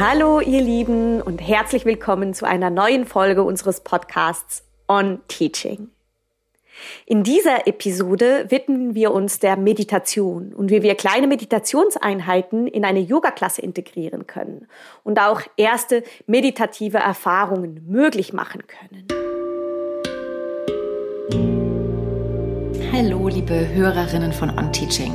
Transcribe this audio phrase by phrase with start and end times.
[0.00, 5.90] Hallo ihr Lieben und herzlich willkommen zu einer neuen Folge unseres Podcasts On Teaching.
[7.04, 13.00] In dieser Episode widmen wir uns der Meditation und wie wir kleine Meditationseinheiten in eine
[13.00, 14.68] Yoga-Klasse integrieren können
[15.04, 19.06] und auch erste meditative Erfahrungen möglich machen können.
[22.90, 25.12] Hallo, liebe Hörerinnen von On Teaching.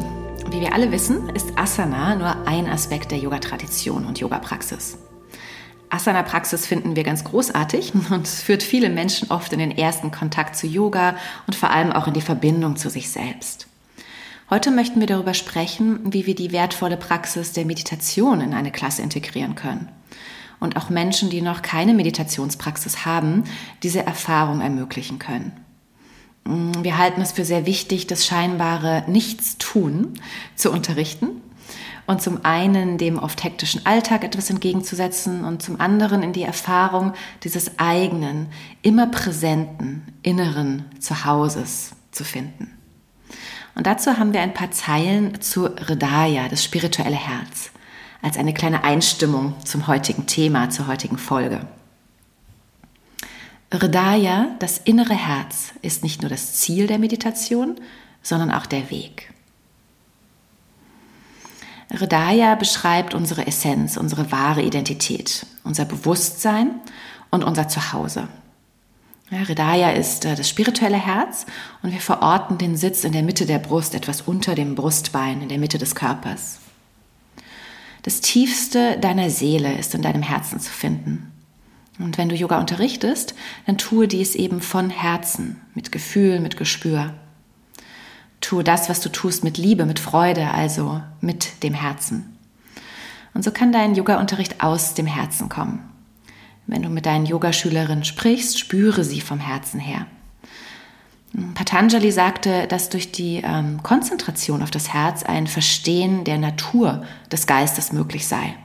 [0.50, 4.98] Wie wir alle wissen, ist Asana nur ein Aspekt der Yoga-Tradition und Yoga-Praxis.
[5.90, 10.68] Asana-Praxis finden wir ganz großartig und führt viele Menschen oft in den ersten Kontakt zu
[10.68, 11.16] Yoga
[11.48, 13.68] und vor allem auch in die Verbindung zu sich selbst.
[14.50, 19.02] Heute möchten wir darüber sprechen, wie wir die wertvolle Praxis der Meditation in eine Klasse
[19.02, 19.90] integrieren können
[20.60, 23.44] und auch Menschen, die noch keine Meditationspraxis haben,
[23.84, 25.65] diese Erfahrung ermöglichen können.
[26.48, 30.14] Wir halten es für sehr wichtig, das scheinbare Nichtstun
[30.56, 31.42] zu unterrichten
[32.06, 37.14] und zum einen dem oft hektischen Alltag etwas entgegenzusetzen und zum anderen in die Erfahrung
[37.44, 38.48] dieses eigenen,
[38.84, 42.72] immer präsenten, inneren Zuhauses zu finden.
[43.74, 47.72] Und dazu haben wir ein paar Zeilen zu Hridaya, das spirituelle Herz,
[48.22, 51.62] als eine kleine Einstimmung zum heutigen Thema, zur heutigen Folge.
[53.80, 57.76] Hridaya, das innere Herz, ist nicht nur das Ziel der Meditation,
[58.22, 59.34] sondern auch der Weg.
[61.92, 66.80] Hridaya beschreibt unsere Essenz, unsere wahre Identität, unser Bewusstsein
[67.32, 68.28] und unser Zuhause.
[69.32, 71.46] Ja, Hridaya ist äh, das spirituelle Herz
[71.82, 75.50] und wir verorten den Sitz in der Mitte der Brust, etwas unter dem Brustbein, in
[75.50, 76.60] der Mitte des Körpers.
[78.04, 81.32] Das Tiefste deiner Seele ist in deinem Herzen zu finden.
[82.00, 87.14] Und wenn du Yoga unterrichtest, dann tue dies eben von Herzen, mit Gefühl, mit Gespür.
[88.42, 92.38] Tue das, was du tust, mit Liebe, mit Freude, also mit dem Herzen.
[93.34, 95.90] Und so kann dein Yoga-Unterricht aus dem Herzen kommen.
[96.68, 100.08] Wenn du mit deinen Yogaschülerinnen sprichst, spüre sie vom Herzen her.
[101.54, 107.46] Patanjali sagte, dass durch die ähm, Konzentration auf das Herz ein Verstehen der Natur des
[107.46, 108.56] Geistes möglich sei.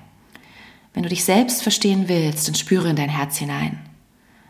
[0.92, 3.78] Wenn du dich selbst verstehen willst, dann spüre in dein Herz hinein.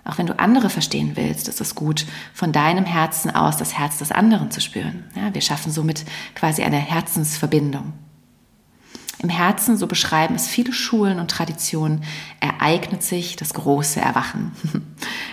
[0.05, 3.99] Auch wenn du andere verstehen willst, ist es gut, von deinem Herzen aus das Herz
[3.99, 5.05] des anderen zu spüren.
[5.15, 7.93] Ja, wir schaffen somit quasi eine Herzensverbindung.
[9.23, 12.03] Im Herzen, so beschreiben es viele Schulen und Traditionen,
[12.41, 14.53] ereignet sich das große Erwachen.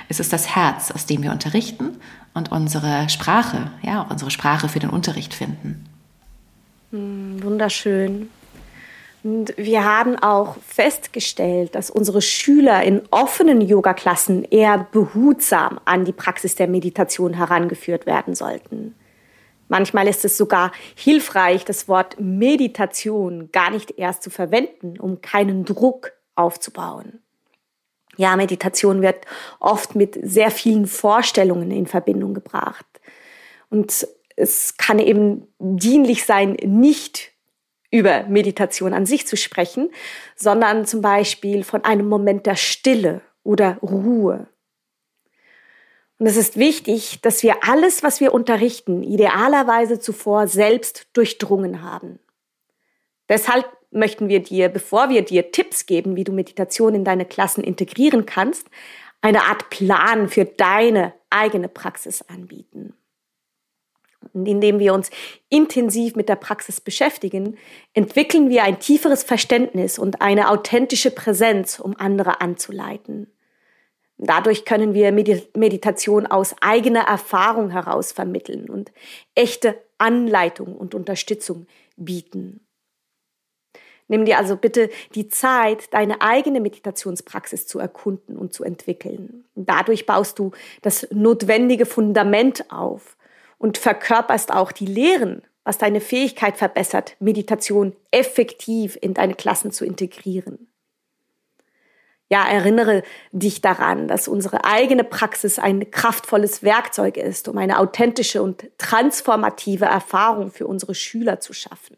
[0.09, 1.97] Es ist das Herz, aus dem wir unterrichten
[2.34, 5.84] und unsere Sprache, ja, auch unsere Sprache für den Unterricht finden.
[6.91, 8.29] Hm, wunderschön.
[9.27, 16.13] Und wir haben auch festgestellt, dass unsere Schüler in offenen Yoga-Klassen eher behutsam an die
[16.13, 18.95] Praxis der Meditation herangeführt werden sollten.
[19.67, 25.65] Manchmal ist es sogar hilfreich, das Wort Meditation gar nicht erst zu verwenden, um keinen
[25.65, 27.19] Druck aufzubauen.
[28.15, 29.25] Ja, Meditation wird
[29.59, 32.85] oft mit sehr vielen Vorstellungen in Verbindung gebracht.
[33.69, 34.07] Und
[34.38, 37.33] es kann eben dienlich sein, nicht
[37.91, 39.89] über Meditation an sich zu sprechen,
[40.35, 44.47] sondern zum Beispiel von einem Moment der Stille oder Ruhe.
[46.19, 52.19] Und es ist wichtig, dass wir alles, was wir unterrichten, idealerweise zuvor selbst durchdrungen haben.
[53.29, 57.63] Deshalb möchten wir dir, bevor wir dir Tipps geben, wie du Meditation in deine Klassen
[57.63, 58.67] integrieren kannst,
[59.21, 62.93] eine Art Plan für deine eigene Praxis anbieten.
[64.33, 65.09] Und indem wir uns
[65.50, 67.57] intensiv mit der Praxis beschäftigen,
[67.94, 73.31] entwickeln wir ein tieferes Verständnis und eine authentische Präsenz, um andere anzuleiten.
[74.17, 78.91] Dadurch können wir Meditation aus eigener Erfahrung heraus vermitteln und
[79.35, 82.61] echte Anleitung und Unterstützung bieten.
[84.07, 89.45] Nimm dir also bitte die Zeit, deine eigene Meditationspraxis zu erkunden und zu entwickeln.
[89.56, 90.51] Dadurch baust du
[90.81, 93.16] das notwendige Fundament auf,
[93.57, 99.86] und verkörperst auch die Lehren, was deine Fähigkeit verbessert, Meditation effektiv in deine Klassen zu
[99.86, 100.68] integrieren.
[102.30, 108.42] Ja, erinnere dich daran, dass unsere eigene Praxis ein kraftvolles Werkzeug ist, um eine authentische
[108.44, 111.95] und transformative Erfahrung für unsere Schüler zu schaffen.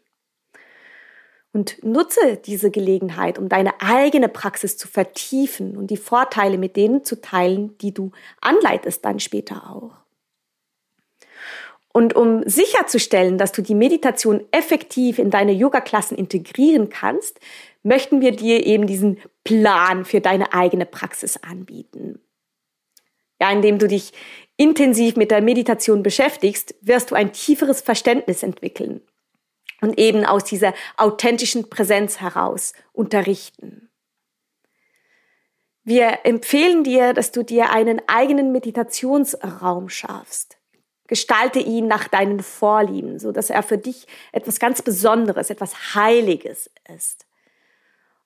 [1.52, 7.04] Und nutze diese Gelegenheit, um deine eigene Praxis zu vertiefen und die Vorteile mit denen
[7.04, 9.99] zu teilen, die du anleitest dann später auch.
[12.00, 17.38] Und um sicherzustellen, dass du die Meditation effektiv in deine Yoga-Klassen integrieren kannst,
[17.82, 22.18] möchten wir dir eben diesen Plan für deine eigene Praxis anbieten.
[23.38, 24.14] Ja, indem du dich
[24.56, 29.02] intensiv mit der Meditation beschäftigst, wirst du ein tieferes Verständnis entwickeln
[29.82, 33.90] und eben aus dieser authentischen Präsenz heraus unterrichten.
[35.84, 40.59] Wir empfehlen dir, dass du dir einen eigenen Meditationsraum schaffst.
[41.10, 46.70] Gestalte ihn nach deinen Vorlieben, so dass er für dich etwas ganz Besonderes, etwas Heiliges
[46.96, 47.26] ist.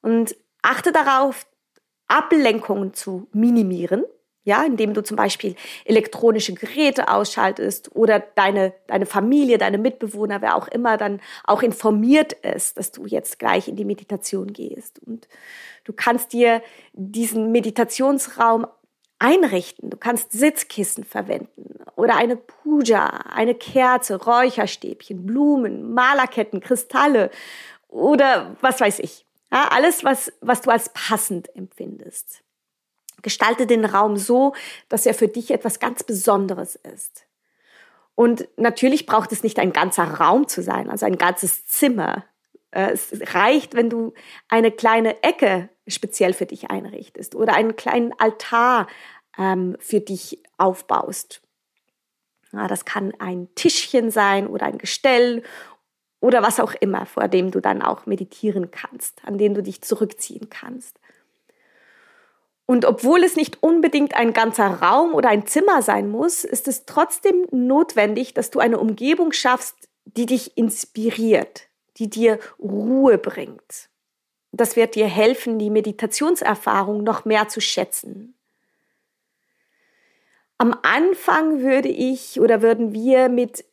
[0.03, 1.47] Und achte darauf,
[2.09, 4.05] Ablenkungen zu minimieren
[4.45, 10.57] ja, indem du zum Beispiel elektronische Geräte ausschaltest oder deine, deine Familie, deine Mitbewohner, wer
[10.57, 14.99] auch immer dann auch informiert ist, dass du jetzt gleich in die Meditation gehst.
[14.99, 15.29] Und
[15.85, 18.67] du kannst dir diesen Meditationsraum
[19.19, 19.89] einrichten.
[19.89, 27.31] Du kannst Sitzkissen verwenden oder eine Puja, eine Kerze, Räucherstäbchen, Blumen, Malerketten, Kristalle
[27.89, 29.27] oder was weiß ich.
[29.53, 32.43] Ja, alles, was, was du als passend empfindest.
[33.23, 34.55] Gestalte den Raum so,
[34.89, 37.27] dass er für dich etwas ganz Besonderes ist.
[38.17, 42.25] Und natürlich braucht es nicht ein ganzer Raum zu sein, also ein ganzes Zimmer.
[42.71, 44.15] Äh, es reicht, wenn du
[44.49, 48.89] eine kleine Ecke speziell für dich einrichtest oder einen kleinen Altar
[49.39, 51.44] ähm, für dich aufbaust.
[52.55, 55.43] Ja, das kann ein Tischchen sein oder ein Gestell
[56.21, 59.83] oder was auch immer, vor dem du dann auch meditieren kannst, an dem du dich
[59.83, 60.99] zurückziehen kannst.
[62.67, 66.87] Und obwohl es nicht unbedingt ein ganzer Raum oder ein Zimmer sein muss, ist es
[66.87, 71.69] trotzdem notwendig, dass du eine Umgebung schaffst, die dich inspiriert,
[71.99, 73.91] die dir Ruhe bringt.
[74.51, 78.35] Das wird dir helfen, die Meditationserfahrung noch mehr zu schätzen.
[80.65, 83.67] Am Anfang würde ich oder würden wir mit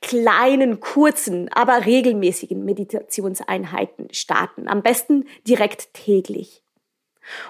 [0.00, 4.68] kleinen, kurzen, aber regelmäßigen Meditationseinheiten starten.
[4.68, 6.62] Am besten direkt täglich.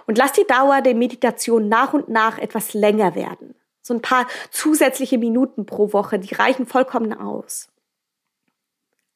[0.07, 3.55] Und lass die Dauer der Meditation nach und nach etwas länger werden.
[3.83, 7.69] So ein paar zusätzliche Minuten pro Woche, die reichen vollkommen aus.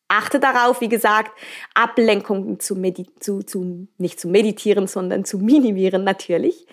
[0.09, 1.33] Achte darauf, wie gesagt,
[1.73, 2.77] Ablenkungen zu,
[3.19, 6.67] zu, zu, nicht zu meditieren, sondern zu minimieren natürlich.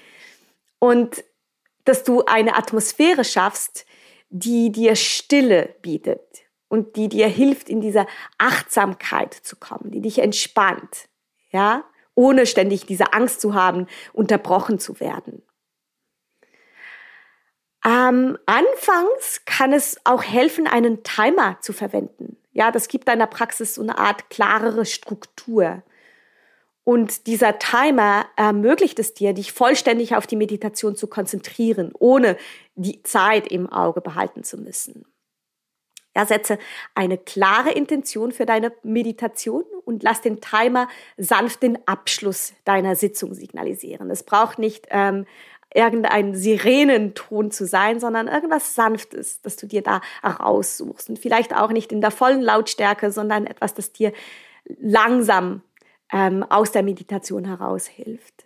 [0.77, 1.23] Und
[1.85, 3.85] dass du eine Atmosphäre schaffst,
[4.29, 8.05] die dir Stille bietet und die dir hilft, in diese
[8.37, 11.09] Achtsamkeit zu kommen, die dich entspannt.
[11.51, 11.83] Ja?
[12.15, 15.43] ohne ständig diese Angst zu haben, unterbrochen zu werden.
[17.83, 22.37] Ähm, anfangs kann es auch helfen, einen Timer zu verwenden.
[22.51, 25.81] Ja, das gibt deiner Praxis so eine Art klarere Struktur.
[26.83, 32.37] Und dieser Timer ermöglicht es dir, dich vollständig auf die Meditation zu konzentrieren, ohne
[32.75, 35.05] die Zeit im Auge behalten zu müssen.
[36.15, 36.57] Ja, setze
[36.93, 43.33] eine klare Intention für deine Meditation und lass den Timer sanft den Abschluss deiner Sitzung
[43.33, 44.09] signalisieren.
[44.11, 45.25] Es braucht nicht ähm,
[45.73, 51.09] irgendein Sirenenton zu sein, sondern irgendwas Sanftes, das du dir da heraussuchst.
[51.09, 54.11] Und vielleicht auch nicht in der vollen Lautstärke, sondern etwas, das dir
[54.65, 55.61] langsam
[56.11, 58.45] ähm, aus der Meditation heraushilft.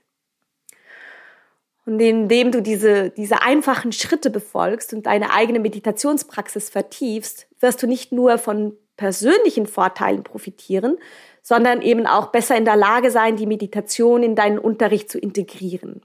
[1.86, 7.88] Und indem du diese, diese einfachen Schritte befolgst und deine eigene Meditationspraxis vertiefst, wirst du
[7.88, 10.98] nicht nur von persönlichen Vorteilen profitieren,
[11.44, 16.02] sondern eben auch besser in der Lage sein, die Meditation in deinen Unterricht zu integrieren.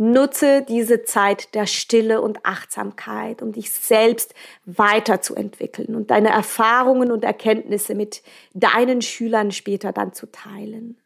[0.00, 4.32] Nutze diese Zeit der Stille und Achtsamkeit, um dich selbst
[4.64, 8.22] weiterzuentwickeln und deine Erfahrungen und Erkenntnisse mit
[8.54, 11.00] deinen Schülern später dann zu teilen.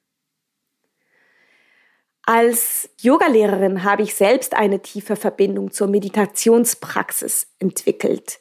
[2.25, 8.40] Als Yogalehrerin habe ich selbst eine tiefe Verbindung zur Meditationspraxis entwickelt.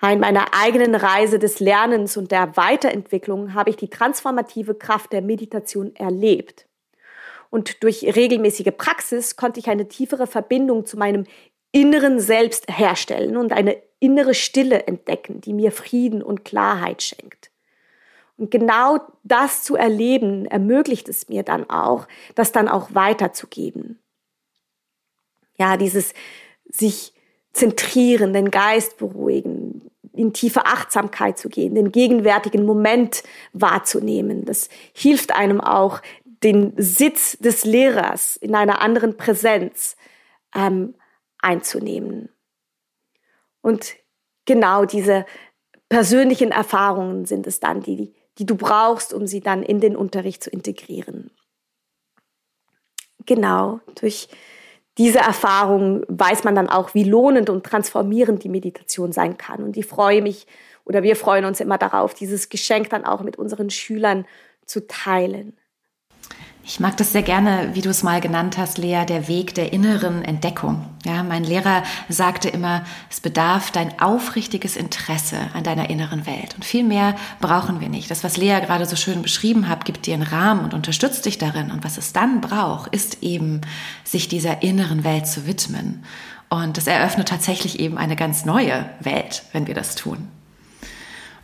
[0.00, 5.22] In meiner eigenen Reise des Lernens und der Weiterentwicklung habe ich die transformative Kraft der
[5.22, 6.65] Meditation erlebt.
[7.50, 11.24] Und durch regelmäßige Praxis konnte ich eine tiefere Verbindung zu meinem
[11.72, 17.50] inneren Selbst herstellen und eine innere Stille entdecken, die mir Frieden und Klarheit schenkt.
[18.36, 23.98] Und genau das zu erleben, ermöglicht es mir dann auch, das dann auch weiterzugeben.
[25.58, 26.12] Ja, dieses
[26.68, 27.14] sich
[27.52, 33.22] zentrieren, den Geist beruhigen, in tiefe Achtsamkeit zu gehen, den gegenwärtigen Moment
[33.52, 34.44] wahrzunehmen.
[34.44, 36.00] Das hilft einem auch,
[36.42, 39.96] den Sitz des Lehrers in einer anderen Präsenz
[40.54, 40.94] ähm,
[41.38, 42.28] einzunehmen.
[43.62, 43.96] Und
[44.44, 45.26] genau diese
[45.88, 50.42] persönlichen Erfahrungen sind es dann, die die du brauchst, um sie dann in den Unterricht
[50.42, 51.30] zu integrieren.
[53.24, 54.28] Genau, durch
[54.98, 59.62] diese Erfahrung weiß man dann auch, wie lohnend und transformierend die Meditation sein kann.
[59.62, 60.46] Und ich freue mich
[60.84, 64.26] oder wir freuen uns immer darauf, dieses Geschenk dann auch mit unseren Schülern
[64.64, 65.56] zu teilen.
[66.68, 69.72] Ich mag das sehr gerne, wie du es mal genannt hast, Lea, der Weg der
[69.72, 70.84] inneren Entdeckung.
[71.04, 76.56] Ja, mein Lehrer sagte immer, es bedarf dein aufrichtiges Interesse an deiner inneren Welt.
[76.56, 78.10] Und viel mehr brauchen wir nicht.
[78.10, 81.38] Das, was Lea gerade so schön beschrieben hat, gibt dir einen Rahmen und unterstützt dich
[81.38, 81.70] darin.
[81.70, 83.60] Und was es dann braucht, ist eben,
[84.02, 86.02] sich dieser inneren Welt zu widmen.
[86.48, 90.26] Und das eröffnet tatsächlich eben eine ganz neue Welt, wenn wir das tun.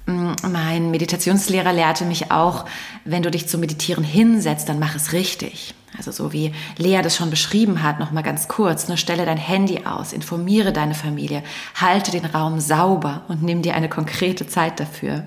[0.07, 2.65] Mm, mein Meditationslehrer lehrte mich auch,
[3.05, 5.75] wenn du dich zum Meditieren hinsetzt, dann mach es richtig.
[5.97, 9.37] Also so wie Lea das schon beschrieben hat, noch mal ganz kurz, nur stelle dein
[9.37, 11.43] Handy aus, informiere deine Familie,
[11.75, 15.27] halte den Raum sauber und nimm dir eine konkrete Zeit dafür.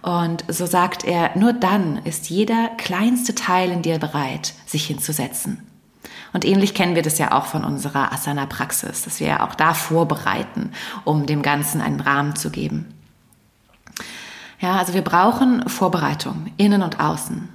[0.00, 5.62] Und so sagt er, nur dann ist jeder kleinste Teil in dir bereit, sich hinzusetzen.
[6.32, 9.74] Und ähnlich kennen wir das ja auch von unserer Asana-Praxis, dass wir ja auch da
[9.74, 10.72] vorbereiten,
[11.04, 12.86] um dem Ganzen einen Rahmen zu geben.
[14.60, 17.48] Ja, also wir brauchen Vorbereitung, innen und außen.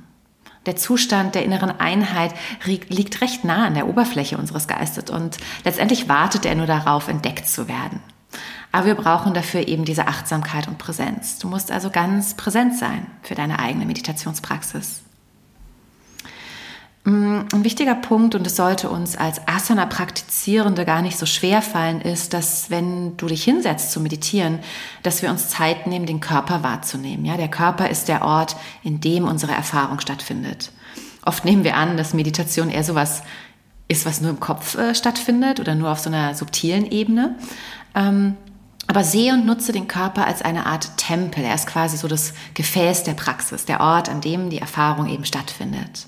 [0.65, 2.33] Der Zustand der inneren Einheit
[2.63, 7.47] liegt recht nah an der Oberfläche unseres Geistes und letztendlich wartet er nur darauf, entdeckt
[7.47, 7.99] zu werden.
[8.71, 11.37] Aber wir brauchen dafür eben diese Achtsamkeit und Präsenz.
[11.37, 15.02] Du musst also ganz präsent sein für deine eigene Meditationspraxis.
[17.05, 21.99] Mm, ein wichtiger Punkt, und es sollte uns als Asana-Praktizierende gar nicht so schwer fallen,
[21.99, 24.59] ist, dass wenn du dich hinsetzt zu meditieren,
[25.03, 27.25] dass wir uns Zeit nehmen, den Körper wahrzunehmen.
[27.25, 30.71] Ja, der Körper ist der Ort, in dem unsere Erfahrung stattfindet.
[31.25, 33.23] Oft nehmen wir an, dass Meditation eher sowas
[33.89, 37.35] ist, was nur im Kopf äh, stattfindet oder nur auf so einer subtilen Ebene.
[37.95, 38.37] Ähm,
[38.87, 41.43] aber sehe und nutze den Körper als eine Art Tempel.
[41.43, 45.25] Er ist quasi so das Gefäß der Praxis, der Ort, an dem die Erfahrung eben
[45.25, 46.07] stattfindet.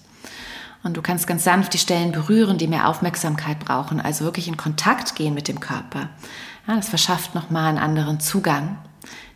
[0.86, 4.56] Und du kannst ganz sanft die Stellen berühren, die mehr Aufmerksamkeit brauchen, also wirklich in
[4.56, 6.10] Kontakt gehen mit dem Körper.
[6.68, 8.77] Ja, das verschafft nochmal einen anderen Zugang.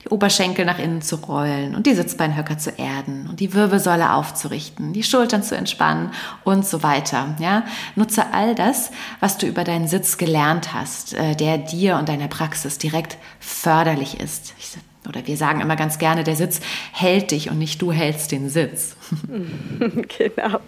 [0.03, 4.93] Die Oberschenkel nach innen zu rollen und die Sitzbeinhöcker zu erden und die Wirbelsäule aufzurichten,
[4.93, 6.11] die Schultern zu entspannen
[6.43, 7.35] und so weiter.
[7.39, 7.63] Ja,
[7.95, 12.27] nutze all das, was du über deinen Sitz gelernt hast, äh, der dir und deiner
[12.27, 14.53] Praxis direkt förderlich ist.
[14.59, 14.77] Ich
[15.07, 18.49] oder wir sagen immer ganz gerne, der Sitz hält dich und nicht du hältst den
[18.49, 18.95] Sitz.
[20.17, 20.59] genau.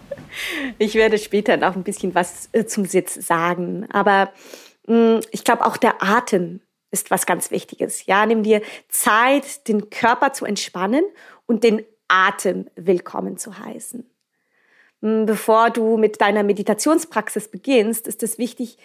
[0.78, 3.86] Ich werde später noch ein bisschen was äh, zum Sitz sagen.
[3.90, 4.32] Aber
[4.86, 6.60] mm, ich glaube, auch der Atem
[6.90, 8.06] ist was ganz Wichtiges.
[8.06, 11.04] Ja, nimm dir Zeit, den Körper zu entspannen
[11.46, 14.08] und den Atem willkommen zu heißen.
[15.00, 18.78] Mm, bevor du mit deiner Meditationspraxis beginnst, ist es wichtig,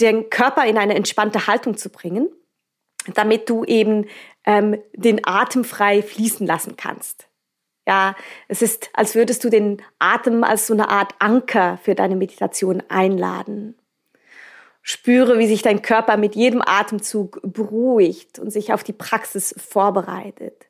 [0.00, 2.28] den Körper in eine entspannte Haltung zu bringen,
[3.14, 4.06] damit du eben
[4.44, 7.27] ähm, den Atem frei fließen lassen kannst.
[7.88, 8.14] Ja,
[8.48, 12.82] es ist, als würdest du den Atem als so eine Art Anker für deine Meditation
[12.90, 13.78] einladen.
[14.82, 20.66] Spüre, wie sich dein Körper mit jedem Atemzug beruhigt und sich auf die Praxis vorbereitet.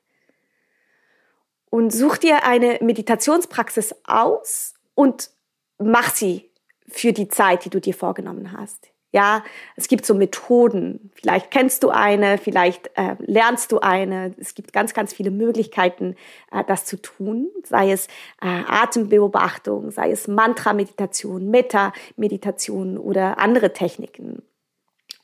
[1.71, 5.31] Und such dir eine Meditationspraxis aus und
[5.79, 6.49] mach sie
[6.87, 8.93] für die Zeit, die du dir vorgenommen hast.
[9.11, 9.43] Ja,
[9.75, 11.11] es gibt so Methoden.
[11.15, 14.35] Vielleicht kennst du eine, vielleicht äh, lernst du eine.
[14.39, 16.15] Es gibt ganz, ganz viele Möglichkeiten,
[16.53, 17.49] äh, das zu tun.
[17.65, 18.09] Sei es
[18.43, 24.43] äh, Atembeobachtung, sei es Mantra-Meditation, Metta-Meditation oder andere Techniken.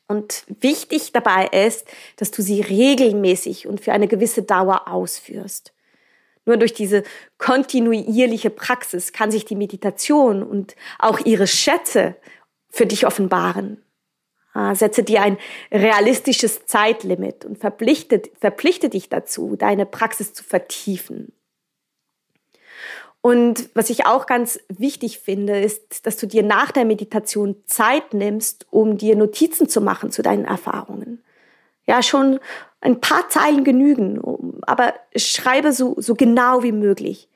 [0.07, 1.87] Und wichtig dabei ist,
[2.17, 5.73] dass du sie regelmäßig und für eine gewisse Dauer ausführst.
[6.45, 7.03] Nur durch diese
[7.37, 12.15] kontinuierliche Praxis kann sich die Meditation und auch ihre Schätze
[12.75, 13.81] für dich offenbaren.
[14.53, 15.37] Ah, setze dir ein
[15.71, 21.31] realistisches Zeitlimit und verpflichte, verpflichte dich dazu, deine Praxis zu vertiefen.
[23.21, 28.13] Und was ich auch ganz wichtig finde, ist, dass du dir nach der Meditation Zeit
[28.13, 31.23] nimmst, um dir Notizen zu machen zu deinen Erfahrungen.
[31.87, 32.39] Ja, schon
[32.81, 34.21] ein paar Zeilen genügen,
[34.63, 37.29] aber schreibe so, so genau wie möglich.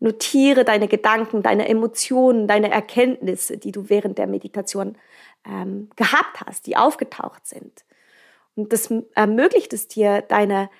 [0.00, 4.96] Notiere deine Gedanken, deine Emotionen, deine Erkenntnisse, die du während der Meditation
[5.46, 7.84] ähm, gehabt hast, die aufgetaucht sind.
[8.54, 10.70] Und das ermöglicht es dir, deine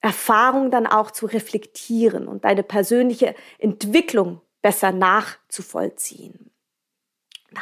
[0.00, 6.50] Erfahrung dann auch zu reflektieren und deine persönliche Entwicklung besser nachzuvollziehen.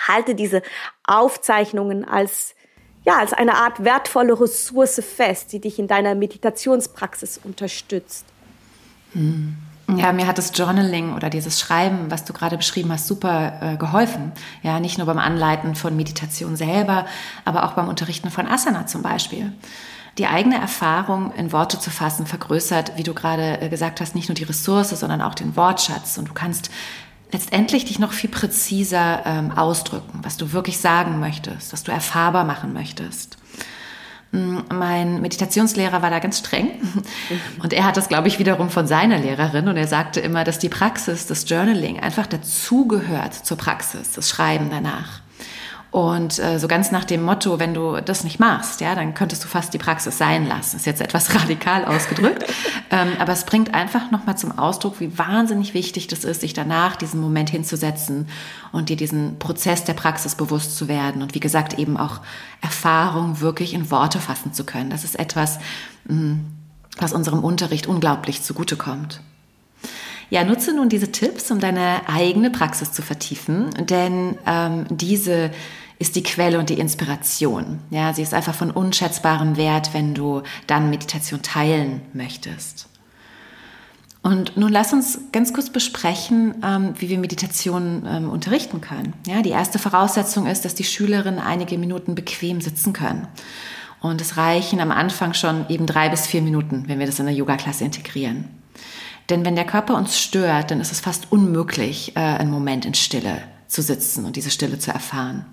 [0.09, 0.63] Halte diese
[1.05, 2.55] Aufzeichnungen als
[3.07, 8.27] ja, als eine Art wertvolle Ressource fest, die dich in deiner Meditationspraxis unterstützt.
[9.13, 9.57] Hm.
[9.95, 13.77] Ja, mir hat das Journaling oder dieses Schreiben, was du gerade beschrieben hast, super äh,
[13.77, 14.33] geholfen.
[14.63, 17.07] Ja, nicht nur beim Anleiten von Meditation selber,
[17.45, 19.53] aber auch beim Unterrichten von Asana zum Beispiel.
[20.19, 24.29] Die eigene Erfahrung in Worte zu fassen vergrößert, wie du gerade äh, gesagt hast, nicht
[24.29, 26.19] nur die Ressource, sondern auch den Wortschatz.
[26.19, 26.71] Und du kannst
[27.31, 32.45] letztendlich dich noch viel präziser ähm, ausdrücken, was du wirklich sagen möchtest, was du erfahrbar
[32.45, 33.37] machen möchtest.
[34.37, 36.73] Mm, mein Meditationslehrer war da ganz streng
[37.63, 40.59] und er hat das, glaube ich, wiederum von seiner Lehrerin und er sagte immer, dass
[40.59, 45.21] die Praxis, das Journaling einfach dazugehört zur Praxis, das Schreiben danach.
[45.91, 49.45] Und äh, so ganz nach dem Motto, wenn du das nicht machst, ja, dann könntest
[49.45, 50.77] du fast die Praxis sein lassen.
[50.77, 52.45] Ist jetzt etwas radikal ausgedrückt,
[52.91, 56.97] ähm, aber es bringt einfach nochmal zum Ausdruck, wie wahnsinnig wichtig das ist, sich danach
[56.97, 58.29] diesen Moment hinzusetzen
[58.73, 62.21] und dir diesen Prozess der Praxis bewusst zu werden und wie gesagt eben auch
[62.61, 64.91] Erfahrung wirklich in Worte fassen zu können.
[64.91, 65.59] Das ist etwas,
[66.05, 66.45] mh, mm,
[66.99, 69.21] was unserem Unterricht unglaublich zugutekommt.
[70.31, 75.51] Ja, nutze nun diese Tipps, um deine eigene Praxis zu vertiefen, denn ähm, diese
[75.99, 77.79] ist die Quelle und die Inspiration.
[77.91, 82.89] Ja, sie ist einfach von unschätzbarem Wert, wenn du dann Meditation teilen möchtest.
[84.23, 89.15] Und nun lass uns ganz kurz besprechen, ähm, wie wir Meditation ähm, unterrichten können.
[89.25, 93.29] Ja, die erste Voraussetzung ist, dass die Schülerinnen einige Minuten bequem sitzen können.
[94.01, 97.27] Und es reichen am Anfang schon eben drei bis vier Minuten, wenn wir das in
[97.27, 98.47] der Yoga-Klasse integrieren.
[99.29, 102.95] Denn wenn der Körper uns stört, dann ist es fast unmöglich, äh, einen Moment in
[102.95, 105.47] Stille zu sitzen und diese Stille zu erfahren.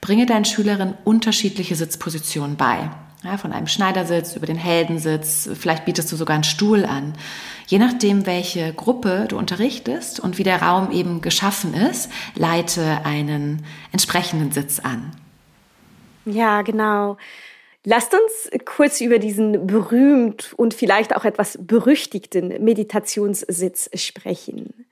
[0.00, 2.90] Bringe deinen Schülerinnen unterschiedliche Sitzpositionen bei.
[3.22, 7.12] Ja, von einem Schneidersitz über den Heldensitz, vielleicht bietest du sogar einen Stuhl an.
[7.68, 13.64] Je nachdem, welche Gruppe du unterrichtest und wie der Raum eben geschaffen ist, leite einen
[13.92, 15.12] entsprechenden Sitz an.
[16.24, 17.16] Ja, genau.
[17.84, 24.86] Lasst uns kurz über diesen berühmt und vielleicht auch etwas berüchtigten Meditationssitz sprechen.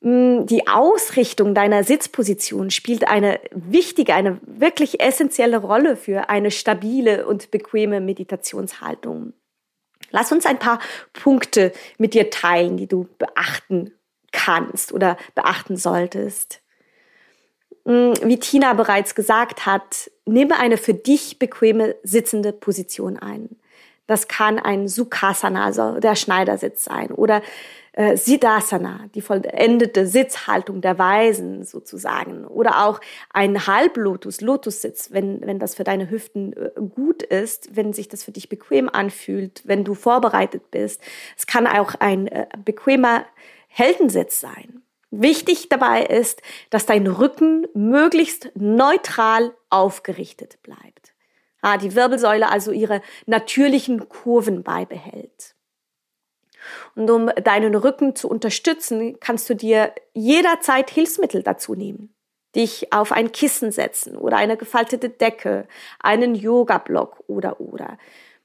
[0.00, 7.24] Mm, die Ausrichtung deiner Sitzposition spielt eine wichtige, eine wirklich essentielle Rolle für eine stabile
[7.24, 9.32] und bequeme Meditationshaltung.
[10.10, 10.80] Lass uns ein paar
[11.12, 13.92] Punkte mit dir teilen, die du beachten
[14.32, 16.61] kannst oder beachten solltest.
[17.84, 23.56] Mm, wie Tina bereits gesagt hat, nehme eine für dich bequeme sitzende Position ein.
[24.06, 27.40] Das kann ein Sukhasana, also der Schneidersitz sein, oder
[27.92, 33.00] äh, Siddhasana, die vollendete Sitzhaltung der Weisen sozusagen, oder auch
[33.32, 38.24] ein Halblotus, Lotussitz, wenn, wenn das für deine Hüften äh, gut ist, wenn sich das
[38.24, 41.00] für dich bequem anfühlt, wenn du vorbereitet bist.
[41.36, 43.24] Es kann auch ein äh, bequemer
[43.68, 44.82] Heldensitz sein.
[45.14, 51.12] Wichtig dabei ist, dass dein Rücken möglichst neutral aufgerichtet bleibt.
[51.60, 55.54] Ah, die Wirbelsäule also ihre natürlichen Kurven beibehält.
[56.94, 62.14] Und um deinen Rücken zu unterstützen, kannst du dir jederzeit Hilfsmittel dazu nehmen.
[62.56, 65.68] Dich auf ein Kissen setzen oder eine gefaltete Decke,
[66.00, 67.98] einen Yoga-Block oder oder.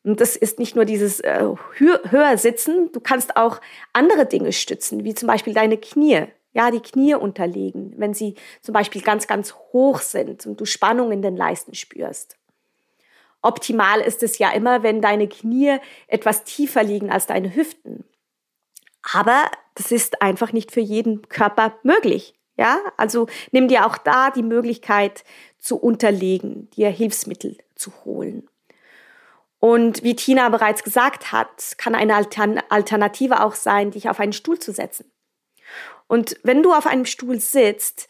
[0.03, 3.61] Und das ist nicht nur dieses äh, höher sitzen, du kannst auch
[3.93, 8.73] andere Dinge stützen, wie zum Beispiel deine Knie ja, die Knie unterlegen, wenn sie zum
[8.73, 12.37] Beispiel ganz, ganz hoch sind und du Spannung in den Leisten spürst.
[13.41, 18.03] Optimal ist es ja immer, wenn deine Knie etwas tiefer liegen als deine Hüften.
[19.13, 22.33] Aber das ist einfach nicht für jeden Körper möglich.
[22.57, 25.23] Ja, also nimm dir auch da die Möglichkeit
[25.59, 28.49] zu unterlegen, dir Hilfsmittel zu holen.
[29.59, 34.57] Und wie Tina bereits gesagt hat, kann eine Alternative auch sein, dich auf einen Stuhl
[34.57, 35.11] zu setzen.
[36.07, 38.07] Und wenn du auf einem Stuhl sitzt,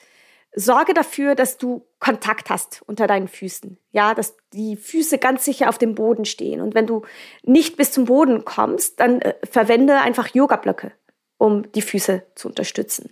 [0.55, 3.77] sorge dafür, dass du Kontakt hast unter deinen Füßen.
[3.91, 6.61] Ja, dass die Füße ganz sicher auf dem Boden stehen.
[6.61, 7.03] Und wenn du
[7.43, 10.91] nicht bis zum Boden kommst, dann äh, verwende einfach Yoga-Blöcke,
[11.37, 13.11] um die Füße zu unterstützen.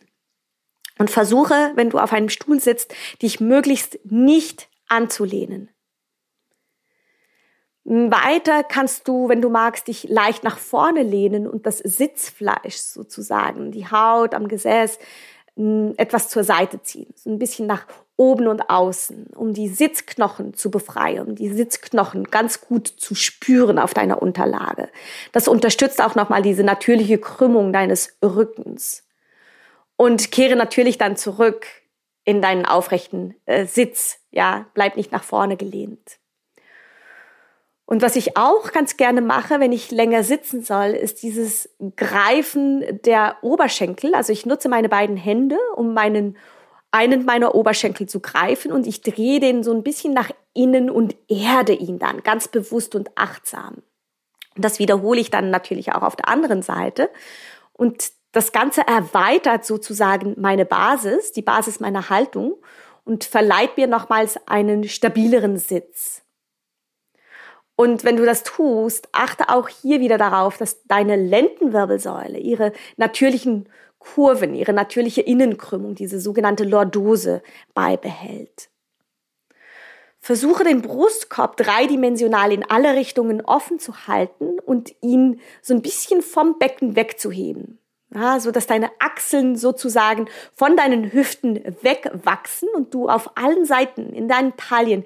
[0.98, 5.70] Und versuche, wenn du auf einem Stuhl sitzt, dich möglichst nicht anzulehnen.
[7.86, 13.72] Weiter kannst du, wenn du magst, dich leicht nach vorne lehnen und das Sitzfleisch sozusagen,
[13.72, 14.98] die Haut am Gesäß,
[15.96, 17.86] etwas zur Seite ziehen, so ein bisschen nach
[18.18, 23.80] oben und außen, um die Sitzknochen zu befreien, um die Sitzknochen ganz gut zu spüren
[23.80, 24.90] auf deiner Unterlage.
[25.32, 29.04] Das unterstützt auch nochmal diese natürliche Krümmung deines Rückens.
[29.96, 31.68] Und kehre natürlich dann zurück
[32.26, 34.18] in deinen aufrechten äh, Sitz.
[34.32, 36.18] Ja, bleib nicht nach vorne gelehnt.
[37.86, 42.84] Und was ich auch ganz gerne mache, wenn ich länger sitzen soll, ist dieses Greifen
[43.04, 44.16] der Oberschenkel.
[44.16, 46.36] Also ich nutze meine beiden Hände, um meinen
[46.96, 51.14] einen meiner Oberschenkel zu greifen und ich drehe den so ein bisschen nach innen und
[51.28, 53.84] erde ihn dann ganz bewusst und achtsam.
[54.56, 57.10] Das wiederhole ich dann natürlich auch auf der anderen Seite.
[57.74, 62.56] Und das Ganze erweitert sozusagen meine Basis, die Basis meiner Haltung
[63.04, 66.25] und verleiht mir nochmals einen stabileren Sitz.
[67.76, 73.68] Und wenn du das tust, achte auch hier wieder darauf, dass deine Lendenwirbelsäule ihre natürlichen
[74.00, 77.42] Kurven, ihre natürliche Innenkrümmung, diese sogenannte Lordose
[77.74, 78.70] beibehält.
[80.20, 86.22] Versuche den Brustkorb dreidimensional in alle Richtungen offen zu halten und ihn so ein bisschen
[86.22, 87.80] vom Becken wegzuheben.
[88.14, 94.14] Ja, so dass deine Achseln sozusagen von deinen Hüften wegwachsen und du auf allen Seiten
[94.14, 95.04] in deinen Taillen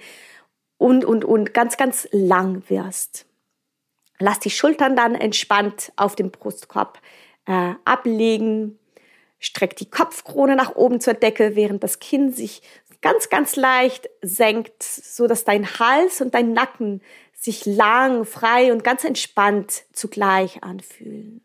[0.80, 3.28] und, und, und ganz, ganz lang wirst.
[4.18, 7.00] Lass die Schultern dann entspannt auf dem Brustkorb
[7.46, 8.80] äh, ablegen.
[9.38, 12.62] Streck die Kopfkrone nach oben zur Decke, während das Kinn sich
[13.02, 17.02] ganz, ganz leicht senkt, so dass dein Hals und dein Nacken
[17.34, 21.42] sich lang, frei und ganz entspannt zugleich anfühlen.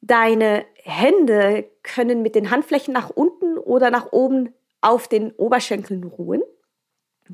[0.00, 6.42] Deine Hände können mit den Handflächen nach unten oder nach oben auf den Oberschenkeln ruhen.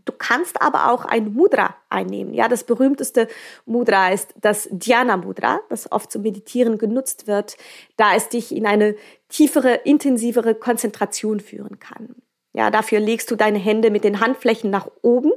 [0.04, 2.34] Du kannst aber auch ein Mudra einnehmen.
[2.34, 3.28] Ja, das berühmteste
[3.66, 7.56] Mudra ist das Dhyana Mudra, das oft zum Meditieren genutzt wird,
[7.96, 8.96] da es dich in eine
[9.28, 12.16] tiefere, intensivere Konzentration führen kann.
[12.52, 15.32] Ja, dafür legst du deine Hände mit den Handflächen nach oben,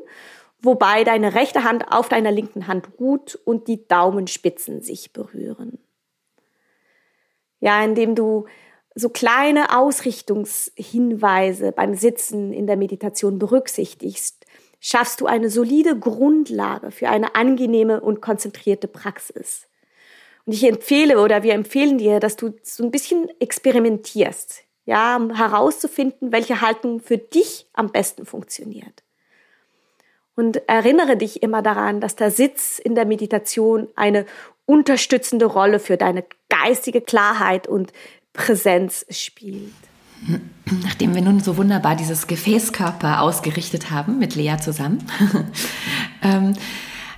[0.60, 5.80] wobei deine rechte Hand auf deiner linken Hand ruht und die Daumenspitzen sich berühren.
[7.60, 8.46] Ja, indem du
[8.94, 14.37] so kleine Ausrichtungshinweise beim Sitzen in der Meditation berücksichtigst,
[14.80, 19.68] schaffst du eine solide Grundlage für eine angenehme und konzentrierte Praxis.
[20.46, 25.36] Und ich empfehle oder wir empfehlen dir, dass du so ein bisschen experimentierst ja, um
[25.36, 29.04] herauszufinden, welche Haltung für dich am besten funktioniert.
[30.34, 34.26] Und erinnere dich immer daran, dass der Sitz in der Meditation eine
[34.66, 37.92] unterstützende Rolle für deine geistige Klarheit und
[38.34, 39.74] Präsenz spielt.
[40.84, 45.00] Nachdem wir nun so wunderbar dieses Gefäßkörper ausgerichtet haben mit Lea zusammen,
[46.22, 46.54] ähm,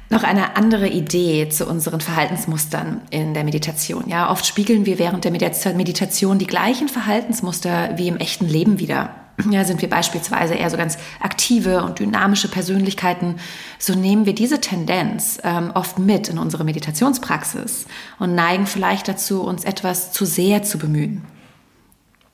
[0.10, 4.06] noch eine andere Idee zu unseren Verhaltensmustern in der Meditation.
[4.08, 9.12] Ja, oft spiegeln wir während der Meditation die gleichen Verhaltensmuster wie im echten Leben wieder.
[9.50, 13.36] Ja, sind wir beispielsweise eher so ganz aktive und dynamische Persönlichkeiten,
[13.78, 17.86] so nehmen wir diese Tendenz ähm, oft mit in unsere Meditationspraxis
[18.18, 21.24] und neigen vielleicht dazu, uns etwas zu sehr zu bemühen.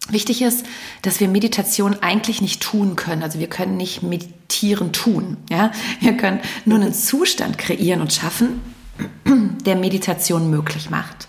[0.09, 0.65] Wichtig ist,
[1.01, 3.23] dass wir Meditation eigentlich nicht tun können.
[3.23, 5.37] Also wir können nicht meditieren tun.
[5.49, 5.71] Ja?
[5.99, 8.61] Wir können nur einen Zustand kreieren und schaffen,
[9.65, 11.27] der Meditation möglich macht.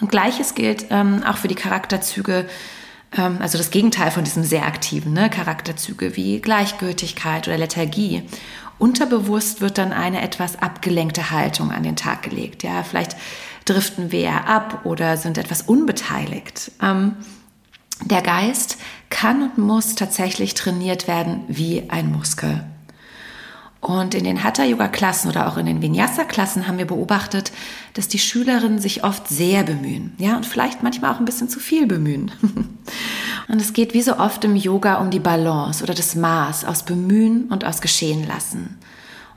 [0.00, 2.46] Und gleiches gilt ähm, auch für die Charakterzüge,
[3.16, 5.30] ähm, also das Gegenteil von diesem sehr aktiven, ne?
[5.30, 8.22] Charakterzüge wie Gleichgültigkeit oder Lethargie.
[8.78, 12.64] Unterbewusst wird dann eine etwas abgelenkte Haltung an den Tag gelegt.
[12.64, 13.16] Ja, vielleicht
[13.64, 16.72] driften wir ab oder sind etwas unbeteiligt.
[16.82, 17.16] Ähm,
[18.02, 18.78] der Geist
[19.10, 22.64] kann und muss tatsächlich trainiert werden wie ein Muskel.
[23.84, 27.52] Und in den Hatha-Yoga-Klassen oder auch in den Vinyasa-Klassen haben wir beobachtet,
[27.92, 30.14] dass die Schülerinnen sich oft sehr bemühen.
[30.16, 32.32] Ja, und vielleicht manchmal auch ein bisschen zu viel bemühen.
[33.46, 36.82] Und es geht wie so oft im Yoga um die Balance oder das Maß aus
[36.84, 38.78] Bemühen und aus Geschehen lassen.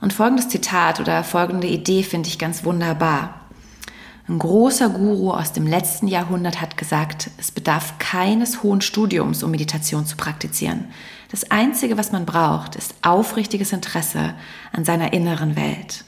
[0.00, 3.47] Und folgendes Zitat oder folgende Idee finde ich ganz wunderbar.
[4.28, 9.50] Ein großer Guru aus dem letzten Jahrhundert hat gesagt, es bedarf keines hohen Studiums, um
[9.50, 10.84] Meditation zu praktizieren.
[11.30, 14.34] Das Einzige, was man braucht, ist aufrichtiges Interesse
[14.72, 16.04] an seiner inneren Welt.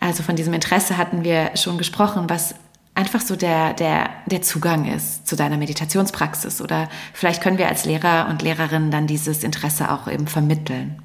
[0.00, 2.56] Also von diesem Interesse hatten wir schon gesprochen, was
[2.96, 6.60] einfach so der, der, der Zugang ist zu deiner Meditationspraxis.
[6.60, 11.00] Oder vielleicht können wir als Lehrer und Lehrerinnen dann dieses Interesse auch eben vermitteln.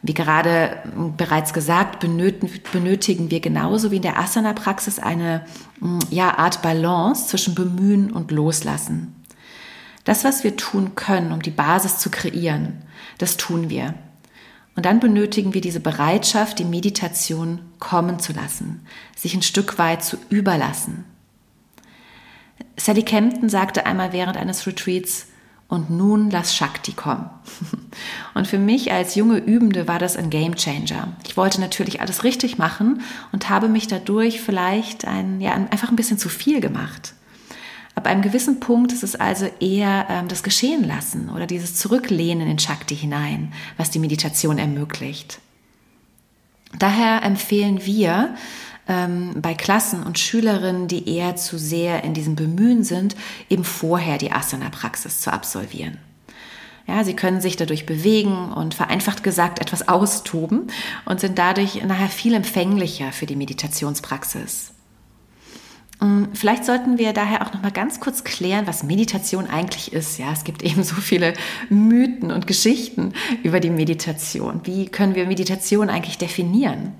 [0.00, 0.80] Wie gerade
[1.16, 5.44] bereits gesagt, benötigen wir genauso wie in der Asana-Praxis eine
[5.80, 9.14] mm, ja, Art Balance zwischen Bemühen und Loslassen.
[10.04, 12.84] Das, was wir tun können, um die Basis zu kreieren,
[13.18, 13.94] das tun wir.
[14.76, 20.04] Und dann benötigen wir diese Bereitschaft, die Meditation kommen zu lassen, sich ein Stück weit
[20.04, 21.04] zu überlassen.
[22.76, 25.26] Sally Kempton sagte einmal während eines Retreats,
[25.68, 27.28] und nun lass Shakti kommen.
[28.34, 31.08] Und für mich als junge Übende war das ein Game Changer.
[31.26, 33.02] Ich wollte natürlich alles richtig machen
[33.32, 37.14] und habe mich dadurch vielleicht ein, ja, einfach ein bisschen zu viel gemacht.
[37.96, 42.48] Ab einem gewissen Punkt ist es also eher ähm, das Geschehen lassen oder dieses Zurücklehnen
[42.48, 45.40] in Shakti hinein, was die Meditation ermöglicht.
[46.78, 48.36] Daher empfehlen wir,
[48.88, 53.14] ähm, bei Klassen und Schülerinnen, die eher zu sehr in diesem Bemühen sind,
[53.48, 55.98] eben vorher die Asana-Praxis zu absolvieren.
[56.86, 60.68] Ja, sie können sich dadurch bewegen und vereinfacht gesagt etwas austoben
[61.04, 64.72] und sind dadurch nachher viel empfänglicher für die Meditationspraxis.
[66.00, 70.18] Ähm, vielleicht sollten wir daher auch noch mal ganz kurz klären, was Meditation eigentlich ist.
[70.18, 71.34] Ja, es gibt eben so viele
[71.68, 74.62] Mythen und Geschichten über die Meditation.
[74.64, 76.94] Wie können wir Meditation eigentlich definieren?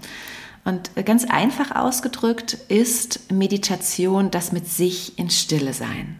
[0.65, 6.19] Und ganz einfach ausgedrückt ist Meditation das mit sich in Stille sein.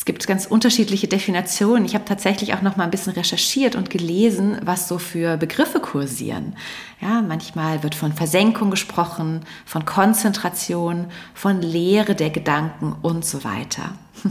[0.00, 1.84] Es gibt ganz unterschiedliche Definitionen.
[1.84, 5.78] Ich habe tatsächlich auch noch mal ein bisschen recherchiert und gelesen, was so für Begriffe
[5.78, 6.56] kursieren.
[7.02, 13.92] Ja, manchmal wird von Versenkung gesprochen, von Konzentration, von Lehre der Gedanken und so weiter.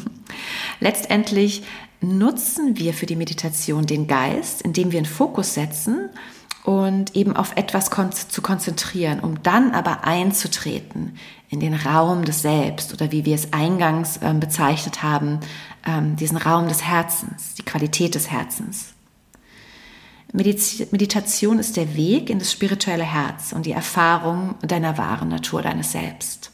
[0.80, 1.62] Letztendlich
[2.02, 6.10] nutzen wir für die Meditation den Geist, indem wir einen Fokus setzen
[6.70, 11.18] und eben auf etwas kon zu konzentrieren, um dann aber einzutreten
[11.50, 15.40] in den Raum des Selbst oder wie wir es eingangs ähm, bezeichnet haben,
[15.88, 18.94] ähm, diesen Raum des Herzens, die Qualität des Herzens.
[20.32, 25.64] Mediz Meditation ist der Weg in das spirituelle Herz und die Erfahrung deiner wahren Natur,
[25.64, 26.52] deines Selbst.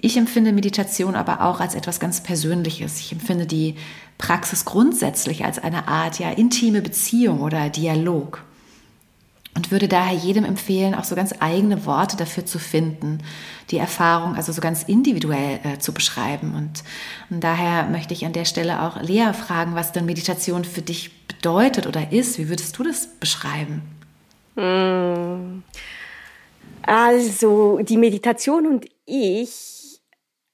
[0.00, 2.98] Ich empfinde Meditation aber auch als etwas ganz Persönliches.
[2.98, 3.76] Ich empfinde die
[4.18, 8.42] Praxis grundsätzlich als eine Art ja intime Beziehung oder Dialog
[9.54, 13.18] und würde daher jedem empfehlen, auch so ganz eigene Worte dafür zu finden,
[13.70, 16.54] die Erfahrung also so ganz individuell äh, zu beschreiben.
[16.54, 16.84] Und,
[17.30, 21.26] und, daher möchte ich an der Stelle auch Lea fragen, was denn Meditation für dich
[21.26, 22.38] bedeutet oder ist.
[22.38, 23.82] Wie würdest du das beschreiben?
[24.56, 25.62] Hm.
[26.82, 30.00] Also die Meditation und ich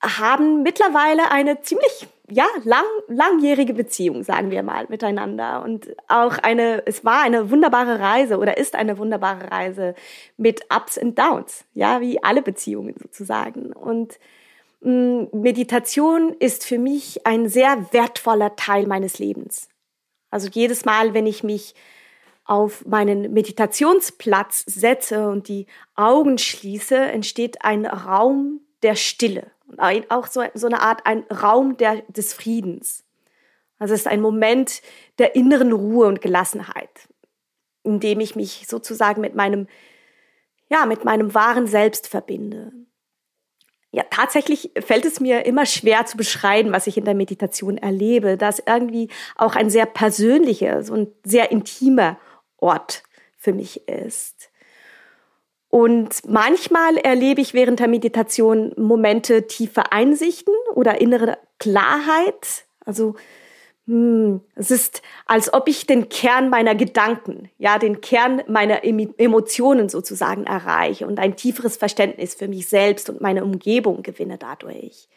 [0.03, 5.63] haben mittlerweile eine ziemlich ja, lang, langjährige Beziehung, sagen wir mal, miteinander.
[5.63, 9.95] Und auch eine, es war eine wunderbare Reise oder ist eine wunderbare Reise
[10.37, 13.73] mit Ups und Downs, ja, wie alle Beziehungen sozusagen.
[13.73, 14.19] Und
[14.81, 19.69] mh, mm, Meditation ist für mich ein sehr wertvoller Teil meines Lebens.
[20.31, 21.75] Also jedes Mal, wenn ich mich
[22.47, 29.51] auf meinen Meditationsplatz setze und die Augen schließe, entsteht ein Raum der Stille
[30.09, 33.05] auch so, so eine Art ein Raum der, des Friedens.
[33.79, 34.83] Also es ist ein Moment
[35.19, 37.09] der inneren Ruhe und Gelassenheit,
[37.83, 39.67] in dem ich mich sozusagen mit meinem,
[40.69, 42.73] ja, mit meinem wahren Selbst verbinde.
[43.91, 48.37] Ja, tatsächlich fällt es mir immer schwer zu beschreiben, was ich in der Meditation erlebe,
[48.37, 52.19] da es irgendwie auch ein sehr persönlicher, so ein sehr intimer
[52.57, 53.05] Ort
[53.37, 54.51] für mich ist.
[55.75, 62.65] Und manchmal erlebe ich während der Meditation Momente tiefer Einsichten oder innere Klarheit.
[62.85, 63.17] Also
[63.89, 69.89] hm, es ist, als ob ich den Kern meiner Gedanken, ja, den Kern meiner Emotionen
[69.89, 75.09] sozusagen erreiche und ein tieferes Verständnis für mich selbst und meine Umgebung gewinne dadurch.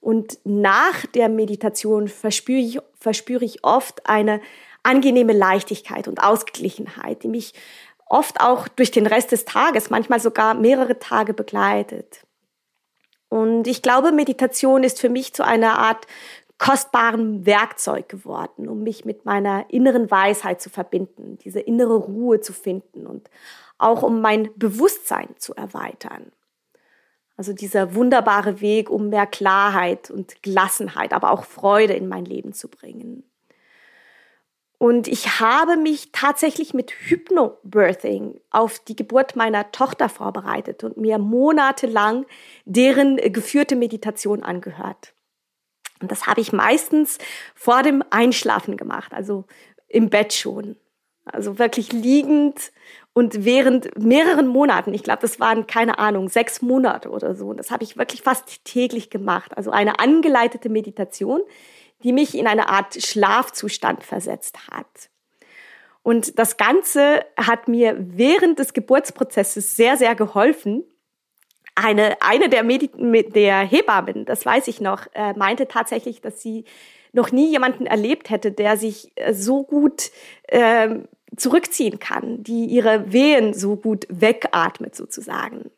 [0.00, 4.40] Und nach der Meditation verspüre ich, verspüre ich oft eine
[4.84, 7.52] angenehme Leichtigkeit und Ausgeglichenheit, die mich
[8.06, 12.24] oft auch durch den Rest des Tages, manchmal sogar mehrere Tage begleitet.
[13.28, 16.06] Und ich glaube, Meditation ist für mich zu einer Art
[16.58, 22.52] kostbaren Werkzeug geworden, um mich mit meiner inneren Weisheit zu verbinden, diese innere Ruhe zu
[22.52, 23.28] finden und
[23.78, 26.32] auch um mein Bewusstsein zu erweitern.
[27.36, 32.54] Also dieser wunderbare Weg, um mehr Klarheit und Gelassenheit, aber auch Freude in mein Leben
[32.54, 33.24] zu bringen.
[34.78, 41.18] Und ich habe mich tatsächlich mit Hypnobirthing auf die Geburt meiner Tochter vorbereitet und mir
[41.18, 42.26] monatelang
[42.66, 45.14] deren geführte Meditation angehört.
[46.00, 47.16] Und das habe ich meistens
[47.54, 49.44] vor dem Einschlafen gemacht, also
[49.88, 50.76] im Bett schon.
[51.24, 52.70] Also wirklich liegend
[53.12, 57.48] und während mehreren Monaten, ich glaube, das waren keine Ahnung, sechs Monate oder so.
[57.48, 59.56] Und das habe ich wirklich fast täglich gemacht.
[59.56, 61.40] Also eine angeleitete Meditation,
[62.06, 65.10] die mich in eine Art Schlafzustand versetzt hat.
[66.04, 70.84] Und das Ganze hat mir während des Geburtsprozesses sehr, sehr geholfen.
[71.74, 72.92] Eine, eine der, Medi
[73.34, 76.64] der Hebammen, das weiß ich noch, äh, meinte tatsächlich, dass sie
[77.12, 80.12] noch nie jemanden erlebt hätte, der sich äh, so gut
[80.44, 81.00] äh,
[81.36, 85.72] zurückziehen kann, die ihre Wehen so gut wegatmet sozusagen.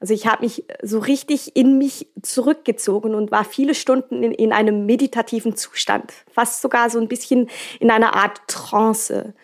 [0.00, 4.52] Also ich habe mich so richtig in mich zurückgezogen und war viele Stunden in, in
[4.52, 9.34] einem meditativen Zustand, fast sogar so ein bisschen in einer Art Trance.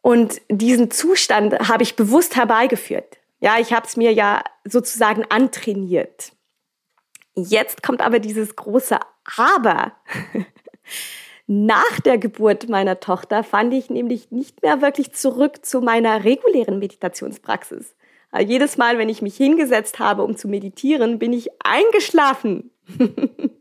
[0.00, 3.18] Und diesen Zustand habe ich bewusst herbeigeführt.
[3.40, 6.32] Ja, ich habe es mir ja sozusagen antrainiert.
[7.34, 8.98] Jetzt kommt aber dieses große
[9.36, 9.92] Aber.
[11.46, 16.78] Nach der Geburt meiner Tochter fand ich nämlich nicht mehr wirklich zurück zu meiner regulären
[16.78, 17.94] Meditationspraxis.
[18.38, 22.70] Jedes Mal, wenn ich mich hingesetzt habe, um zu meditieren, bin ich eingeschlafen.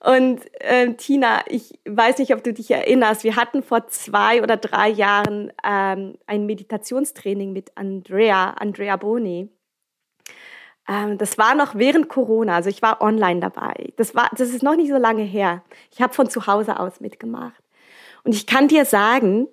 [0.00, 4.58] Und äh, Tina, ich weiß nicht, ob du dich erinnerst, wir hatten vor zwei oder
[4.58, 9.48] drei Jahren ähm, ein Meditationstraining mit Andrea, Andrea Boni.
[10.86, 13.94] Ähm, das war noch während Corona, also ich war online dabei.
[13.96, 15.62] Das, war, das ist noch nicht so lange her.
[15.90, 17.62] Ich habe von zu Hause aus mitgemacht.
[18.24, 19.48] Und ich kann dir sagen,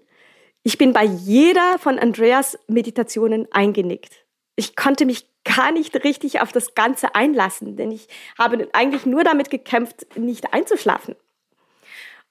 [0.64, 4.21] ich bin bei jeder von Andreas Meditationen eingenickt.
[4.56, 9.24] Ich konnte mich gar nicht richtig auf das Ganze einlassen, denn ich habe eigentlich nur
[9.24, 11.16] damit gekämpft, nicht einzuschlafen.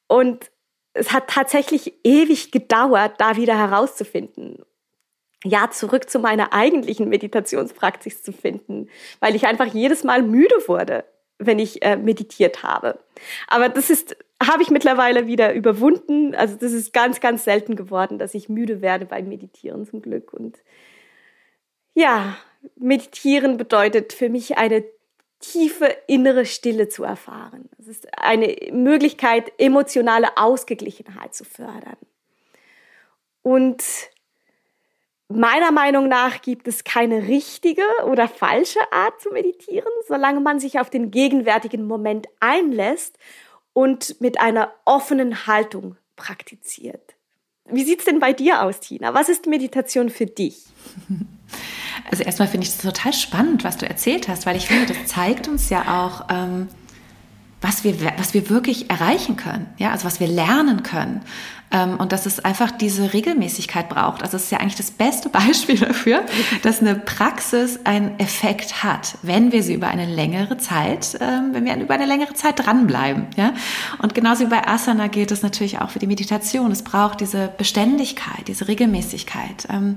[0.07, 0.51] Und
[0.93, 4.65] es hat tatsächlich ewig gedauert, da wieder herauszufinden.
[5.45, 11.05] Ja, zurück zu meiner eigentlichen Meditationspraxis zu finden, weil ich einfach jedes Mal müde wurde,
[11.39, 12.99] wenn ich äh, meditiert habe.
[13.49, 16.35] Aber das ist, habe ich mittlerweile wieder überwunden.
[16.35, 20.35] Also das ist ganz, ganz selten geworden, dass ich müde werde beim Meditieren zum Glück.
[20.35, 20.59] Und
[21.95, 22.37] ja,
[22.77, 24.85] meditieren bedeutet für mich eine
[25.41, 27.69] tiefe innere Stille zu erfahren.
[27.79, 31.97] Es ist eine Möglichkeit, emotionale Ausgeglichenheit zu fördern.
[33.43, 33.83] Und
[35.29, 40.79] meiner Meinung nach gibt es keine richtige oder falsche Art zu meditieren, solange man sich
[40.79, 43.19] auf den gegenwärtigen Moment einlässt
[43.73, 47.15] und mit einer offenen Haltung praktiziert.
[47.73, 49.15] Wie sieht's denn bei dir aus, Tina?
[49.15, 50.65] Was ist Meditation für dich?
[52.11, 55.07] Also erstmal finde ich es total spannend, was du erzählt hast, weil ich finde, das
[55.07, 56.69] zeigt uns ja auch, ähm,
[57.61, 61.23] was, wir, was wir wirklich erreichen können, ja, also was wir lernen können.
[61.73, 64.23] Ähm, und dass es einfach diese Regelmäßigkeit braucht.
[64.23, 66.25] Also es ist ja eigentlich das beste Beispiel dafür,
[66.63, 71.65] dass eine Praxis einen Effekt hat, wenn wir sie über eine längere Zeit, ähm, wenn
[71.65, 73.29] wir über eine längere Zeit dranbleiben.
[73.37, 73.55] Ja?
[74.03, 76.73] Und genauso wie bei Asana gilt es natürlich auch für die Meditation.
[76.73, 79.69] Es braucht diese Beständigkeit, diese Regelmäßigkeit.
[79.71, 79.97] Ähm,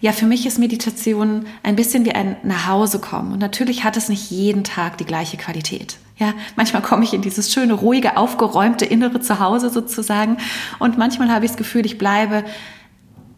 [0.00, 3.32] ja, für mich ist Meditation ein bisschen wie ein Nachhausekommen.
[3.32, 5.98] Und natürlich hat es nicht jeden Tag die gleiche Qualität.
[6.18, 10.38] Ja, manchmal komme ich in dieses schöne, ruhige, aufgeräumte innere Zuhause sozusagen.
[10.78, 12.44] Und manchmal habe ich das Gefühl, ich bleibe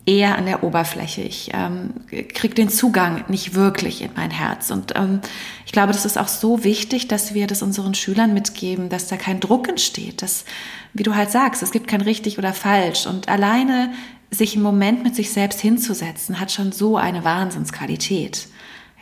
[0.07, 1.21] eher an der Oberfläche.
[1.23, 4.71] Ich ähm, kriege den Zugang nicht wirklich in mein Herz.
[4.71, 5.21] Und ähm,
[5.66, 9.16] ich glaube, das ist auch so wichtig, dass wir das unseren Schülern mitgeben, dass da
[9.16, 10.23] kein Druck entsteht.
[10.23, 10.47] Dass,
[10.95, 13.07] wie du halt sagst, es gibt kein richtig oder falsch.
[13.07, 13.93] Und alleine
[14.31, 18.49] sich im Moment mit sich selbst hinzusetzen, hat schon so eine Wahnsinnsqualität.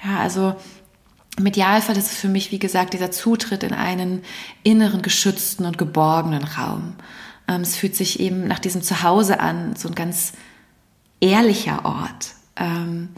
[0.05, 0.57] Ja, also
[1.39, 4.23] im Idealfall ist es für mich, wie gesagt, dieser Zutritt in einen
[4.65, 6.95] inneren, geschützten und geborgenen Raum.
[7.47, 10.33] Ähm, es fühlt sich eben nach diesem Zuhause an, so ein ganz
[11.21, 12.35] ehrlicher Ort.
[12.57, 13.11] Ähm,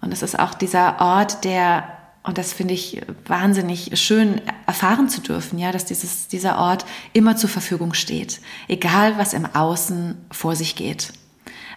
[0.00, 1.84] und es ist auch dieser Ort, der,
[2.24, 7.36] und das finde ich wahnsinnig schön erfahren zu dürfen, ja, dass dieses, dieser Ort immer
[7.36, 8.40] zur Verfügung steht.
[8.66, 11.12] Egal, was im Außen vor sich geht.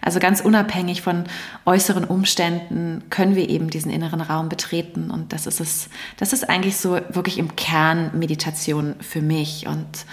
[0.04, 1.24] Also ganz unabhängig von
[1.64, 5.12] äußeren Umständen können wir eben diesen inneren Raum betreten.
[5.12, 9.68] Und das ist es, das ist eigentlich so wirklich im Kern Meditation für mich.
[9.68, 10.04] Und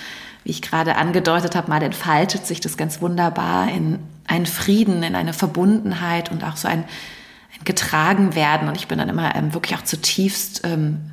[0.44, 3.98] wie ich gerade angedeutet habe, mal entfaltet sich das ganz wunderbar in
[4.28, 8.68] einen Frieden, in eine Verbundenheit und auch so ein, ein getragen werden.
[8.68, 11.12] Und ich bin dann immer ähm, wirklich auch zutiefst ähm,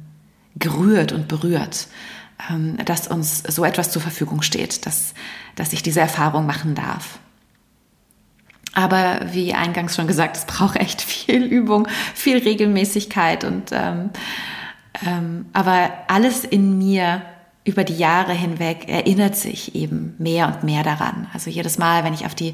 [0.55, 1.89] gerührt und berührt,
[2.51, 5.15] ähm, dass uns so etwas zur Verfügung steht, dass,
[5.55, 7.19] dass ich diese Erfahrung machen darf.
[8.77, 14.11] Aber wie eingangs schon gesagt, es braucht echt viel Übung, viel Regelmäßigkeit und ähm,
[15.07, 17.23] ähm, aber alles in mir
[17.65, 21.27] über die Jahre hinweg erinnert sich eben mehr und mehr daran.
[21.33, 22.53] Also jedes Mal, wenn ich auf die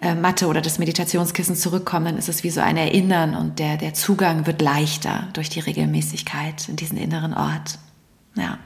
[0.00, 3.76] äh, Matte oder das Meditationskissen zurückkomme, dann ist es wie so ein Erinnern und der,
[3.76, 7.78] der Zugang wird leichter durch die Regelmäßigkeit in diesen inneren Ort.
[8.34, 8.56] Ja.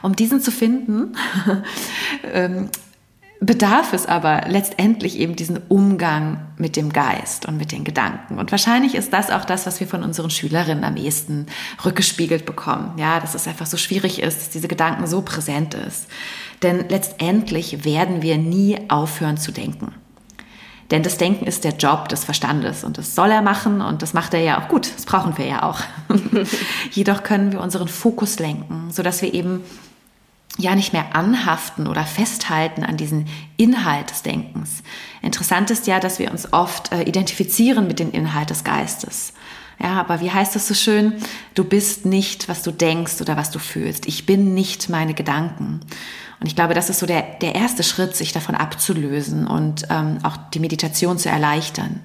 [0.00, 1.16] Um diesen zu finden,
[2.32, 2.70] ähm,
[3.40, 8.38] bedarf es aber letztendlich eben diesen Umgang mit dem Geist und mit den Gedanken.
[8.38, 11.46] Und wahrscheinlich ist das auch das, was wir von unseren Schülerinnen am ehesten
[11.82, 12.98] rückgespiegelt bekommen.
[12.98, 16.06] Ja, dass es einfach so schwierig ist, dass diese Gedanken so präsent ist.
[16.62, 19.94] Denn letztendlich werden wir nie aufhören zu denken.
[20.90, 24.12] Denn das Denken ist der Job des Verstandes und das soll er machen und das
[24.12, 24.92] macht er ja auch gut.
[24.94, 25.80] Das brauchen wir ja auch.
[26.90, 29.62] Jedoch können wir unseren Fokus lenken, sodass wir eben
[30.58, 34.82] ja nicht mehr anhaften oder festhalten an diesen Inhalt des Denkens.
[35.22, 39.32] Interessant ist ja, dass wir uns oft äh, identifizieren mit dem Inhalt des Geistes.
[39.82, 41.14] Ja, aber wie heißt es so schön?
[41.54, 44.06] Du bist nicht, was du denkst oder was du fühlst.
[44.06, 45.80] Ich bin nicht meine Gedanken.
[46.38, 50.18] Und ich glaube, das ist so der, der erste Schritt, sich davon abzulösen und ähm,
[50.22, 52.00] auch die Meditation zu erleichtern.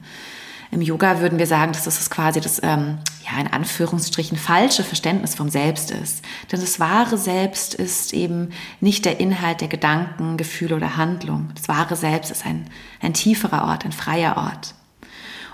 [0.75, 5.33] Im Yoga würden wir sagen, dass das quasi das, ähm, ja, in Anführungsstrichen falsche Verständnis
[5.33, 6.21] vom Selbst ist.
[6.51, 8.49] Denn das wahre Selbst ist eben
[8.81, 11.47] nicht der Inhalt der Gedanken, Gefühle oder Handlung.
[11.55, 12.69] Das wahre Selbst ist ein,
[13.01, 14.75] ein tieferer Ort, ein freier Ort.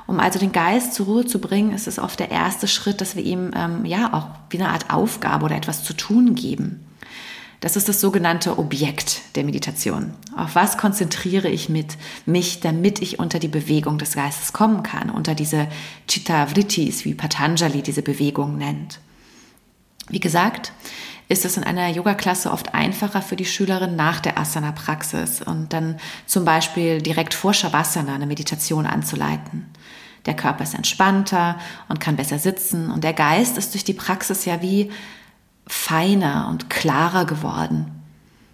[0.07, 3.15] Um also den Geist zur Ruhe zu bringen, ist es oft der erste Schritt, dass
[3.15, 6.83] wir ihm ähm, ja auch wie eine Art Aufgabe oder etwas zu tun geben.
[7.61, 10.15] Das ist das sogenannte Objekt der Meditation.
[10.35, 11.95] Auf was konzentriere ich mit
[12.25, 15.67] mich, damit ich unter die Bewegung des Geistes kommen kann, unter diese
[16.07, 18.99] Chitta Vrittis, wie Patanjali diese Bewegung nennt.
[20.09, 20.73] Wie gesagt,
[21.29, 25.99] ist es in einer Yoga-Klasse oft einfacher für die Schülerin nach der Asana-Praxis und dann
[26.25, 29.67] zum Beispiel direkt vor Shavasana eine Meditation anzuleiten.
[30.25, 31.59] Der Körper ist entspannter
[31.89, 34.89] und kann besser sitzen und der Geist ist durch die Praxis ja wie
[35.67, 38.01] feiner und klarer geworden.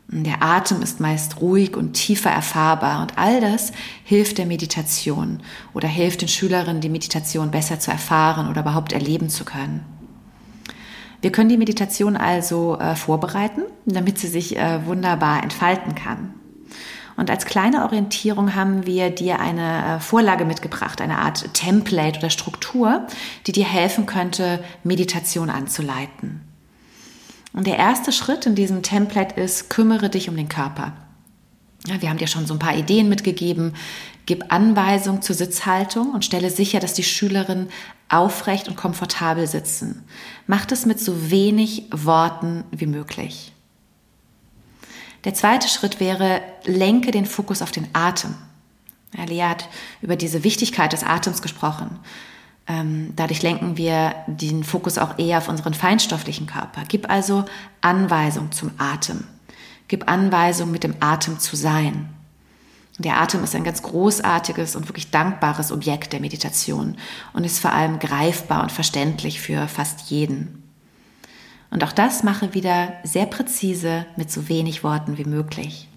[0.10, 3.74] Der Atem ist meist ruhig und tiefer erfahrbar und all das
[4.06, 5.42] hilft der Meditation
[5.74, 9.84] oder hilft den Schülerinnen, die Meditation besser zu erfahren oder überhaupt erleben zu können.
[11.22, 16.34] Wir können die Meditation also äh, vorbereiten, damit sie sich äh, wunderbar entfalten kann.
[17.18, 22.30] Und als kleine Orientierung haben wir dir eine äh, Vorlage mitgebracht, eine Art Template oder
[22.30, 23.08] Struktur,
[23.46, 26.47] die dir helfen könnte, Meditation anzuleiten.
[27.58, 30.94] Und der erste Schritt in diesem Template ist, kümmere dich um den Körper.
[31.88, 33.74] Ja, wir haben dir schon so ein paar Ideen mitgegeben.
[34.28, 37.70] Gib Anweisung zur Sitzhaltung und stelle sicher, dass die Schülerinnen
[38.10, 40.04] aufrecht und komfortabel sitzen.
[40.46, 43.54] Mach das mit so wenig Worten wie möglich.
[45.24, 48.36] Der zweite Schritt wäre, lenke den Fokus auf den Atem.
[49.18, 49.68] Ja, Lea hat
[50.04, 51.98] über diese Wichtigkeit des Atems gesprochen.
[52.68, 56.84] Ähm, dadurch lenken wir den Fokus auch eher auf unseren feinstofflichen Körper.
[56.88, 57.46] Gib also
[57.82, 59.24] Anweisung zum Atem.
[59.88, 62.10] Gib Anweisung, mit dem Atem zu sein.
[63.00, 66.98] Der Atem ist ein ganz großartiges und wirklich dankbares Objekt der Meditation
[67.34, 70.64] und ist vor allem greifbar und verständlich für fast jeden.
[71.70, 75.88] Und auch das mache wieder sehr präzise mit so wenig Worten wie möglich.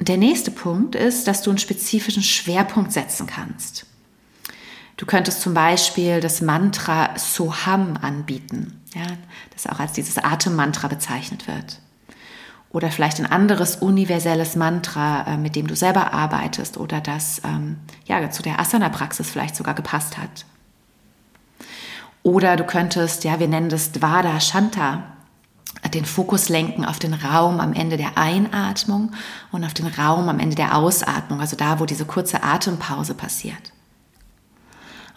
[0.00, 3.86] Der nächste Punkt ist, dass du einen spezifischen Schwerpunkt setzen kannst.
[4.98, 9.06] Du könntest zum Beispiel das Mantra Soham anbieten, ja,
[9.52, 11.80] das auch als dieses Atemmantra bezeichnet wird.
[12.70, 17.78] Oder vielleicht ein anderes universelles Mantra, äh, mit dem du selber arbeitest oder das ähm,
[18.06, 20.44] ja, zu der Asana-Praxis vielleicht sogar gepasst hat.
[22.24, 25.04] Oder du könntest, ja, wir nennen das Dvada Shanta,
[25.94, 29.12] den Fokus lenken auf den Raum am Ende der Einatmung
[29.52, 33.72] und auf den Raum am Ende der Ausatmung, also da, wo diese kurze Atempause passiert.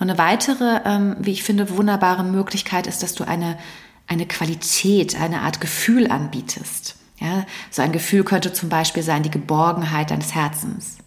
[0.02, 3.60] Und eine weitere, ähm, wie ich finde, wunderbare Möglichkeit ist, dass du eine,
[4.08, 6.96] eine Qualität, eine Art Gefühl anbietest.
[7.20, 10.98] Ja, so ein Gefühl könnte zum Beispiel sein die Geborgenheit deines Herzens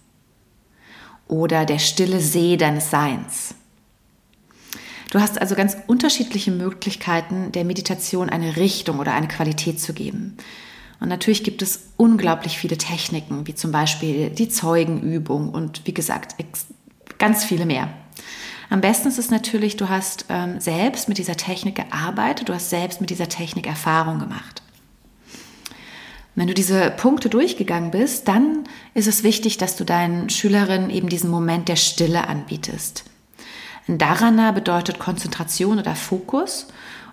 [1.26, 3.57] oder der stille See deines Seins.
[5.11, 10.36] Du hast also ganz unterschiedliche Möglichkeiten, der Meditation eine Richtung oder eine Qualität zu geben.
[11.01, 16.36] Und natürlich gibt es unglaublich viele Techniken, wie zum Beispiel die Zeugenübung und wie gesagt,
[17.18, 17.88] ganz viele mehr.
[18.75, 22.70] Am besten ist es natürlich, du hast ähm, selbst mit dieser Technik gearbeitet, du hast
[22.70, 24.62] selbst mit dieser Technik Erfahrung gemacht.
[26.35, 31.09] Wenn du diese Punkte durchgegangen bist, dann ist es wichtig, dass du deinen Schülerinnen eben
[31.09, 33.05] diesen Moment der Stille anbietest.
[33.87, 36.66] Ein Dharana bedeutet Konzentration oder Fokus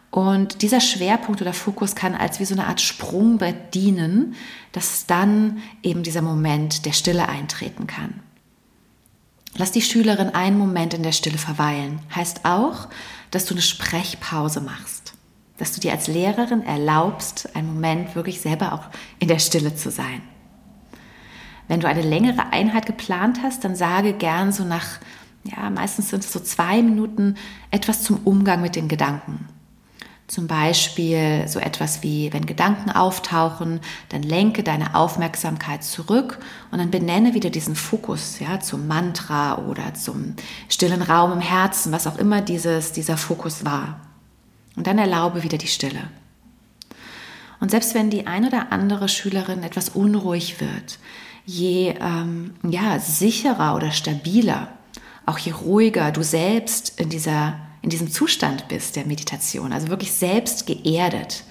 [0.09, 4.33] und dieser Schwerpunkt oder Fokus kann als wie so eine Art Sprungbrett dienen,
[4.71, 8.19] dass dann eben dieser Moment der Stille eintreten kann.
[9.57, 11.99] Lass die Schülerin einen Moment in der Stille verweilen.
[12.15, 12.87] Heißt auch,
[13.31, 15.13] dass du eine Sprechpause machst.
[15.57, 18.85] Dass du dir als Lehrerin erlaubst, einen Moment wirklich selber auch
[19.19, 20.21] in der Stille zu sein.
[21.67, 24.99] Wenn du eine längere Einheit geplant hast, dann sage gern so nach,
[25.43, 27.35] ja, meistens sind es so zwei Minuten
[27.69, 29.47] etwas zum Umgang mit den Gedanken.
[30.31, 36.39] Zum Beispiel so etwas wie, wenn Gedanken auftauchen, dann lenke deine Aufmerksamkeit zurück
[36.71, 40.37] und dann benenne wieder diesen Fokus, ja, zum Mantra oder zum
[40.69, 43.99] stillen Raum im Herzen, was auch immer dieses, dieser Fokus war.
[44.77, 45.99] Und dann erlaube wieder die Stille.
[47.59, 50.97] Und selbst wenn die ein oder andere Schülerin etwas unruhig wird,
[51.45, 54.69] je ähm, ja, sicherer oder stabiler,
[55.25, 60.11] auch je ruhiger du selbst in dieser in diesem Zustand bist der Meditation, also wirklich
[60.11, 61.43] selbst geerdet,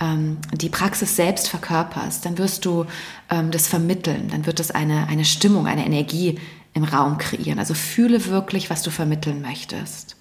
[0.00, 2.86] ähm, die Praxis selbst verkörperst, dann wirst du
[3.30, 6.38] ähm, das vermitteln, dann wird es eine, eine Stimmung, eine Energie
[6.74, 7.58] im Raum kreieren.
[7.58, 10.16] Also fühle wirklich, was du vermitteln möchtest.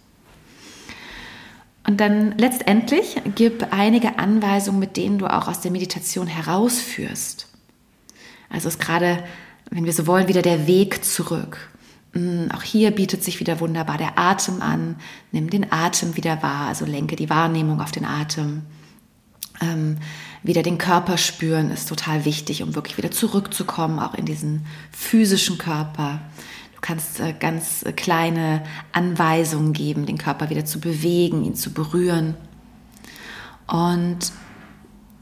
[1.87, 7.47] Und dann letztendlich gib einige Anweisungen, mit denen du auch aus der Meditation herausführst.
[8.49, 9.23] Also ist gerade,
[9.69, 11.69] wenn wir so wollen, wieder der Weg zurück.
[12.53, 14.95] Auch hier bietet sich wieder wunderbar der Atem an.
[15.33, 18.61] Nimm den Atem wieder wahr, also lenke die Wahrnehmung auf den Atem.
[19.61, 19.97] Ähm,
[20.41, 25.57] wieder den Körper spüren ist total wichtig, um wirklich wieder zurückzukommen, auch in diesen physischen
[25.57, 26.21] Körper.
[26.75, 28.63] Du kannst äh, ganz äh, kleine
[28.93, 32.35] Anweisungen geben, den Körper wieder zu bewegen, ihn zu berühren.
[33.67, 34.31] Und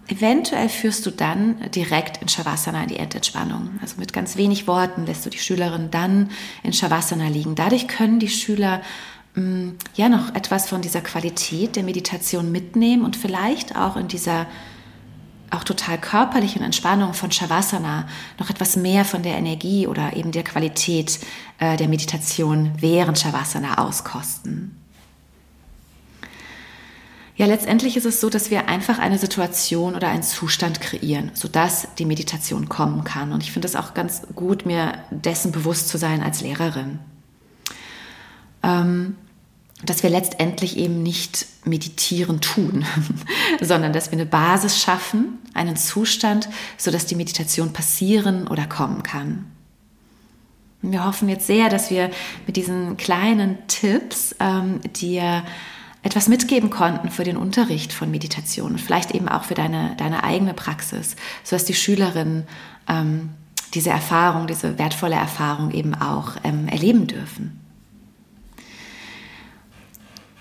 [0.07, 3.69] Eventuell führst du dann direkt in Shavasana in die Endentspannung.
[3.81, 6.29] Also mit ganz wenig Worten lässt du die Schülerin dann
[6.61, 7.55] in Shavasana liegen.
[7.55, 8.81] Dadurch können die Schüler
[9.35, 14.09] mh, mm, ja noch etwas von dieser Qualität der Meditation mitnehmen und vielleicht auch in
[14.09, 14.45] dieser
[15.51, 18.07] auch total körperlichen Entspannung von Shavasana
[18.39, 21.19] noch etwas mehr von der Energie oder eben der Qualität
[21.59, 24.82] äh, der Meditation während Shavasana auskosten.
[27.36, 31.88] Ja, letztendlich ist es so, dass wir einfach eine Situation oder einen Zustand kreieren, sodass
[31.97, 33.31] die Meditation kommen kann.
[33.31, 36.99] Und ich finde es auch ganz gut, mir dessen bewusst zu sein als Lehrerin.
[38.61, 39.15] Ähm,
[39.84, 42.86] dass wir letztendlich eben nicht meditieren tun,
[43.61, 49.45] sondern dass wir eine Basis schaffen, einen Zustand, sodass die Meditation passieren oder kommen kann.
[50.84, 52.11] Und wir hoffen jetzt sehr, dass wir
[52.45, 55.43] mit diesen kleinen Tipps ähm, dir
[56.03, 60.23] etwas mitgeben konnten für den Unterricht von Meditation und vielleicht eben auch für deine, deine
[60.23, 62.45] eigene Praxis, sodass die Schülerinnen
[62.87, 63.29] ähm,
[63.73, 67.59] diese Erfahrung, diese wertvolle Erfahrung eben auch ähm, erleben dürfen.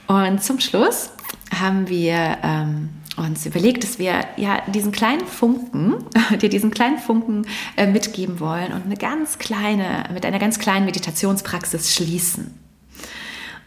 [0.09, 1.11] Und zum Schluss
[1.59, 6.05] haben wir ähm, uns überlegt, dass wir ja diesen kleinen Funken,
[6.41, 7.47] dir diesen kleinen Funken
[7.77, 12.62] äh, mitgeben wollen und eine ganz kleine, mit einer ganz kleinen Meditationspraxis schließen.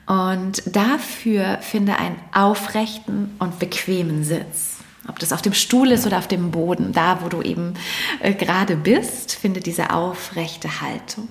[0.05, 4.75] Und dafür finde einen aufrechten und bequemen Sitz.
[5.07, 7.73] Ob das auf dem Stuhl ist oder auf dem Boden, da wo du eben
[8.21, 11.27] äh, gerade bist, finde diese aufrechte Haltung.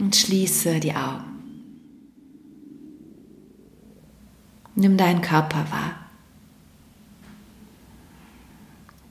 [0.00, 1.36] Und schließe die Augen.
[4.74, 5.94] Nimm deinen Körper wahr.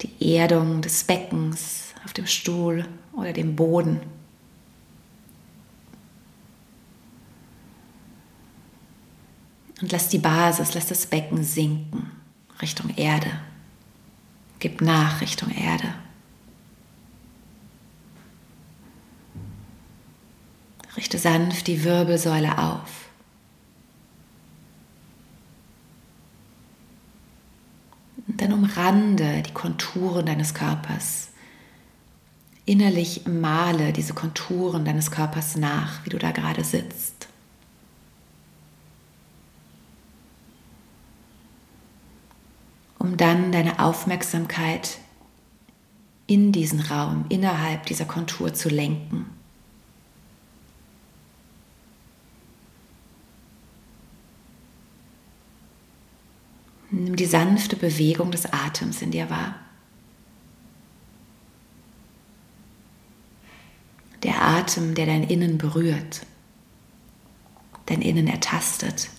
[0.02, 4.00] Die Erdung des Beckens auf dem Stuhl oder dem Boden.
[9.86, 12.10] Und lass die Basis, lass das Becken sinken
[12.60, 13.30] Richtung Erde.
[14.58, 15.94] Gib nach Richtung Erde.
[20.98, 23.10] Richte sanft die Wirbelsäule auf.
[28.26, 31.28] Und dann umrande die Konturen deines Körpers.
[32.66, 37.15] Innerlich male diese Konturen deines Körpers nach, wie du da gerade sitzt.
[43.06, 44.98] Um dann deine Aufmerksamkeit
[46.26, 49.28] in diesen Raum, innerhalb dieser Kontur zu lenken.
[56.90, 59.54] Nimm die sanfte Bewegung des Atems in dir wahr.
[64.24, 66.26] Der Atem, der dein Innen berührt,
[67.86, 69.10] dein Innen ertastet.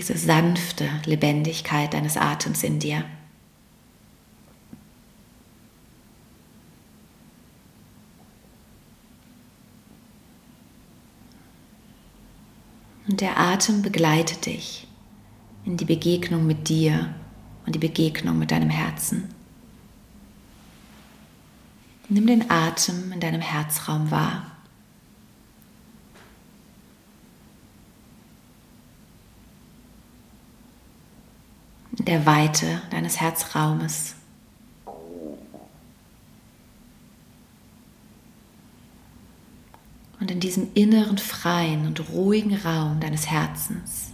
[0.00, 3.04] Diese sanfte Lebendigkeit deines Atems in dir.
[13.06, 14.86] Und der Atem begleitet dich
[15.66, 17.14] in die Begegnung mit dir
[17.66, 19.34] und die Begegnung mit deinem Herzen.
[22.08, 24.59] Nimm den Atem in deinem Herzraum wahr.
[32.04, 34.14] Der Weite deines Herzraumes.
[40.20, 44.10] Und in diesem inneren, freien und ruhigen Raum deines Herzens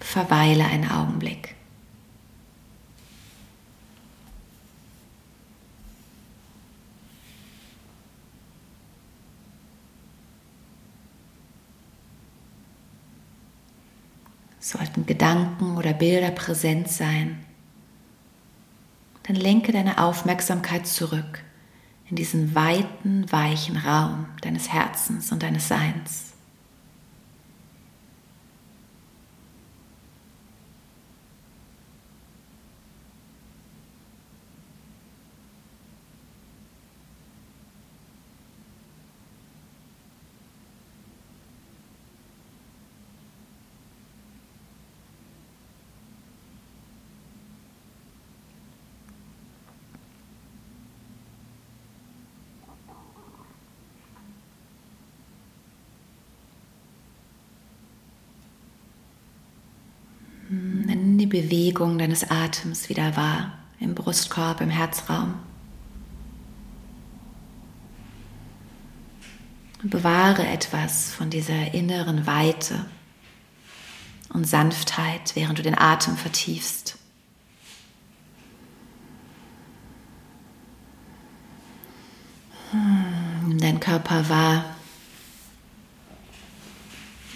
[0.00, 1.54] verweile einen Augenblick.
[14.60, 17.38] Sollten Gedanken oder Bilder präsent sein,
[19.24, 21.44] dann lenke deine Aufmerksamkeit zurück
[22.08, 26.28] in diesen weiten, weichen Raum deines Herzens und deines Seins.
[60.50, 65.34] Nimm die Bewegung deines Atems wieder wahr im Brustkorb, im Herzraum.
[69.82, 72.84] bewahre etwas von dieser inneren Weite
[74.30, 76.98] und Sanftheit, während du den Atem vertiefst.
[83.46, 84.64] Nimm deinen Körper wahr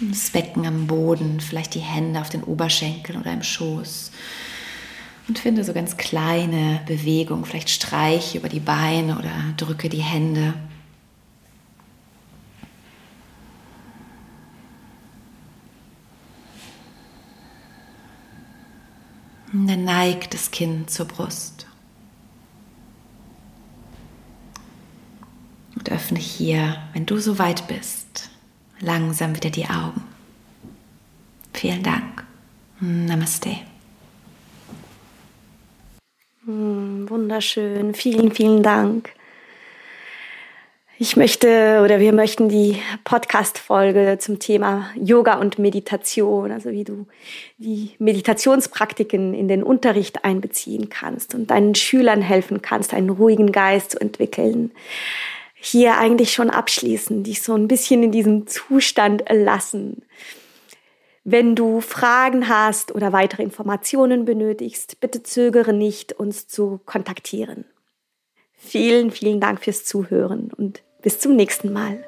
[0.09, 4.11] Das Becken am Boden, vielleicht die Hände auf den Oberschenkeln oder im Schoß.
[5.27, 10.53] Und finde so ganz kleine Bewegungen, vielleicht streiche über die Beine oder drücke die Hände.
[19.53, 21.67] Und dann neigt das Kinn zur Brust.
[25.75, 28.32] Und öffne hier, wenn du so weit bist,
[28.83, 30.03] langsam wieder die Augen.
[31.53, 32.25] Vielen Dank.
[32.79, 33.55] Namaste.
[36.45, 37.93] Hm, wunderschön.
[37.93, 39.09] Vielen, vielen Dank.
[40.99, 47.07] Ich möchte oder wir möchten die Podcast-Folge zum Thema Yoga und Meditation, also wie du
[47.57, 53.91] die Meditationspraktiken in den Unterricht einbeziehen kannst und deinen Schülern helfen kannst, einen ruhigen Geist
[53.91, 54.71] zu entwickeln,
[55.65, 60.03] hier eigentlich schon abschließen, dich so ein bisschen in diesem Zustand lassen.
[61.23, 67.63] Wenn du Fragen hast oder weitere Informationen benötigst, bitte zögere nicht, uns zu kontaktieren.
[68.51, 72.03] Vielen, vielen Dank fürs Zuhören und bis zum nächsten Mal.